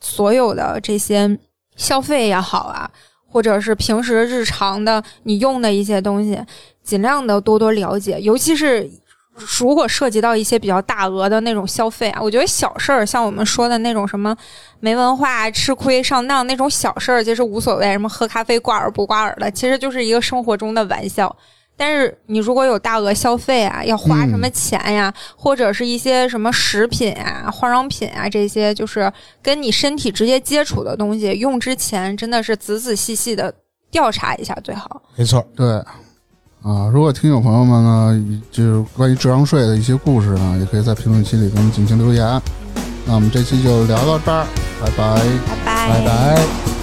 [0.00, 1.38] 所有的这些
[1.76, 2.90] 消费也好啊，
[3.26, 6.40] 或者是平时日常的你用的一些东西，
[6.82, 8.90] 尽量的多多了解，尤其是。
[9.34, 14.36] 如果涉及到一些比较大额的那种消费啊，我觉得小事儿，像我们说的那种什么
[14.80, 17.90] 没文化、吃亏上当那种小事儿，其实无所谓。
[17.92, 21.34] 什么喝咖啡挂耳不挂耳的，其实就是一个生活中的玩笑。
[21.74, 29.10] 但是你如果有大额消费啊，要花什么钱呀，或者是一些什么食品啊、化妆品啊这些，就是
[29.42, 33.52] 跟你身体直接接触的东西，用之前真的是仔仔细细的
[33.90, 35.00] 调查一下最好。
[35.16, 35.44] 没错。
[35.56, 35.82] 对，
[36.62, 42.40] 啊，如果听友朋友们呢，就是关于智商税的一些故事呢，也可以在评论区里给我们进行留言。
[43.04, 44.46] 那我们这期就聊到这儿，
[44.80, 45.22] 拜拜。
[45.64, 46.81] 拜拜拜拜。